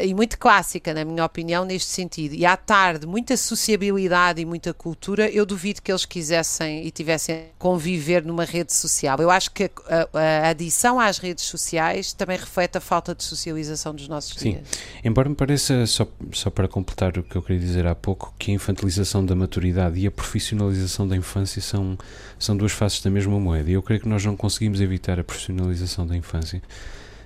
e 0.04 0.14
muito 0.14 0.38
clássica, 0.38 0.94
na 0.94 1.04
minha 1.04 1.24
opinião, 1.24 1.64
neste 1.64 1.90
sentido. 1.90 2.34
E 2.34 2.46
à 2.46 2.56
tarde, 2.56 3.06
muita 3.06 3.36
sociabilidade 3.36 4.40
e 4.40 4.44
muita 4.44 4.72
cultura, 4.72 5.28
eu 5.28 5.44
duvido 5.44 5.82
que 5.82 5.90
eles 5.90 6.04
quisessem 6.04 6.86
e 6.86 6.90
tivessem 6.90 7.46
conviver 7.58 8.24
numa 8.24 8.44
rede 8.44 8.72
social. 8.72 9.18
Eu 9.18 9.30
acho 9.30 9.50
que 9.50 9.64
a, 9.64 10.08
a, 10.12 10.48
adição 10.48 10.98
às 10.98 11.18
redes 11.18 11.44
sociais 11.44 12.12
também 12.12 12.38
reflete 12.38 12.78
a 12.78 12.80
falta 12.80 13.14
de 13.14 13.22
socialização 13.24 13.94
dos 13.94 14.08
nossos 14.08 14.38
Sim. 14.38 14.52
dias. 14.52 14.68
Embora 15.04 15.28
me 15.28 15.34
pareça, 15.34 15.86
só, 15.86 16.06
só 16.32 16.50
para 16.50 16.68
completar 16.68 17.18
o 17.18 17.22
que 17.22 17.36
eu 17.36 17.42
queria 17.42 17.60
dizer 17.60 17.86
há 17.86 17.94
pouco, 17.94 18.34
que 18.38 18.50
a 18.50 18.54
infantilização 18.54 19.24
da 19.24 19.34
maturidade 19.34 19.98
e 19.98 20.06
a 20.06 20.10
profissionalização 20.10 21.06
da 21.06 21.16
infância 21.16 21.60
são, 21.60 21.98
são 22.38 22.56
duas 22.56 22.72
faces 22.72 23.02
da 23.02 23.10
mesma 23.10 23.38
moeda. 23.38 23.70
E 23.70 23.74
eu 23.74 23.82
creio 23.82 24.00
que 24.00 24.08
nós 24.08 24.24
não 24.24 24.36
conseguimos 24.36 24.80
evitar 24.80 25.18
a 25.18 25.24
profissionalização 25.24 26.06
da 26.06 26.16
infância 26.16 26.62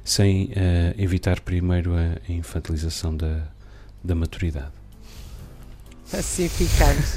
sem 0.06 0.44
uh, 0.44 0.48
evitar 0.96 1.40
primeiro 1.40 1.92
a 1.94 2.32
infantilização 2.32 3.14
da, 3.14 3.42
da 4.02 4.14
maturidade. 4.14 4.70
Assim 6.12 6.48
ficamos. 6.48 7.16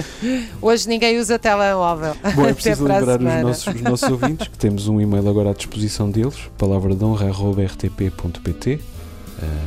Hoje 0.60 0.86
ninguém 0.86 1.18
usa 1.18 1.38
telemóvel. 1.38 2.14
Bom, 2.34 2.46
é 2.46 2.52
preciso 2.54 2.84
lembrar 2.84 3.18
os 3.18 3.42
nossos, 3.42 3.74
os 3.74 3.80
nossos 3.80 4.10
ouvintes 4.10 4.46
que 4.48 4.58
temos 4.58 4.86
um 4.86 5.00
e-mail 5.00 5.26
agora 5.26 5.50
à 5.50 5.54
disposição 5.54 6.10
deles, 6.10 6.36
palavra 6.58 6.94
de 6.94 7.02
honra 7.02 7.30
rtp.pt, 7.30 8.74
uh, 8.74 8.80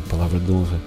palavra 0.07 0.39
de 0.39 0.51
honra 0.51 0.79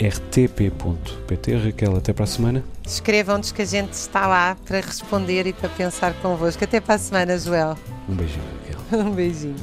rtp.pt. 0.00 1.56
Raquel, 1.56 1.96
até 1.96 2.14
para 2.14 2.24
a 2.24 2.26
semana. 2.26 2.64
Escrevam-nos 2.86 3.52
que 3.52 3.60
a 3.60 3.66
gente 3.66 3.92
está 3.92 4.26
lá 4.26 4.56
para 4.64 4.80
responder 4.80 5.46
e 5.46 5.52
para 5.52 5.68
pensar 5.68 6.14
convosco. 6.22 6.64
Até 6.64 6.80
para 6.80 6.94
a 6.94 6.98
semana, 6.98 7.38
Joel. 7.38 7.76
Um 8.08 8.14
beijinho, 8.14 8.44
Raquel. 8.64 9.00
um 9.06 9.10
beijinho. 9.10 9.56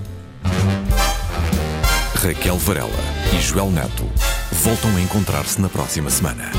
Raquel 2.28 2.58
Varela 2.58 2.92
e 3.34 3.42
Joel 3.42 3.72
Neto 3.72 4.04
voltam 4.52 4.94
a 4.98 5.02
encontrar-se 5.02 5.62
na 5.62 5.70
próxima 5.70 6.10
semana. 6.10 6.52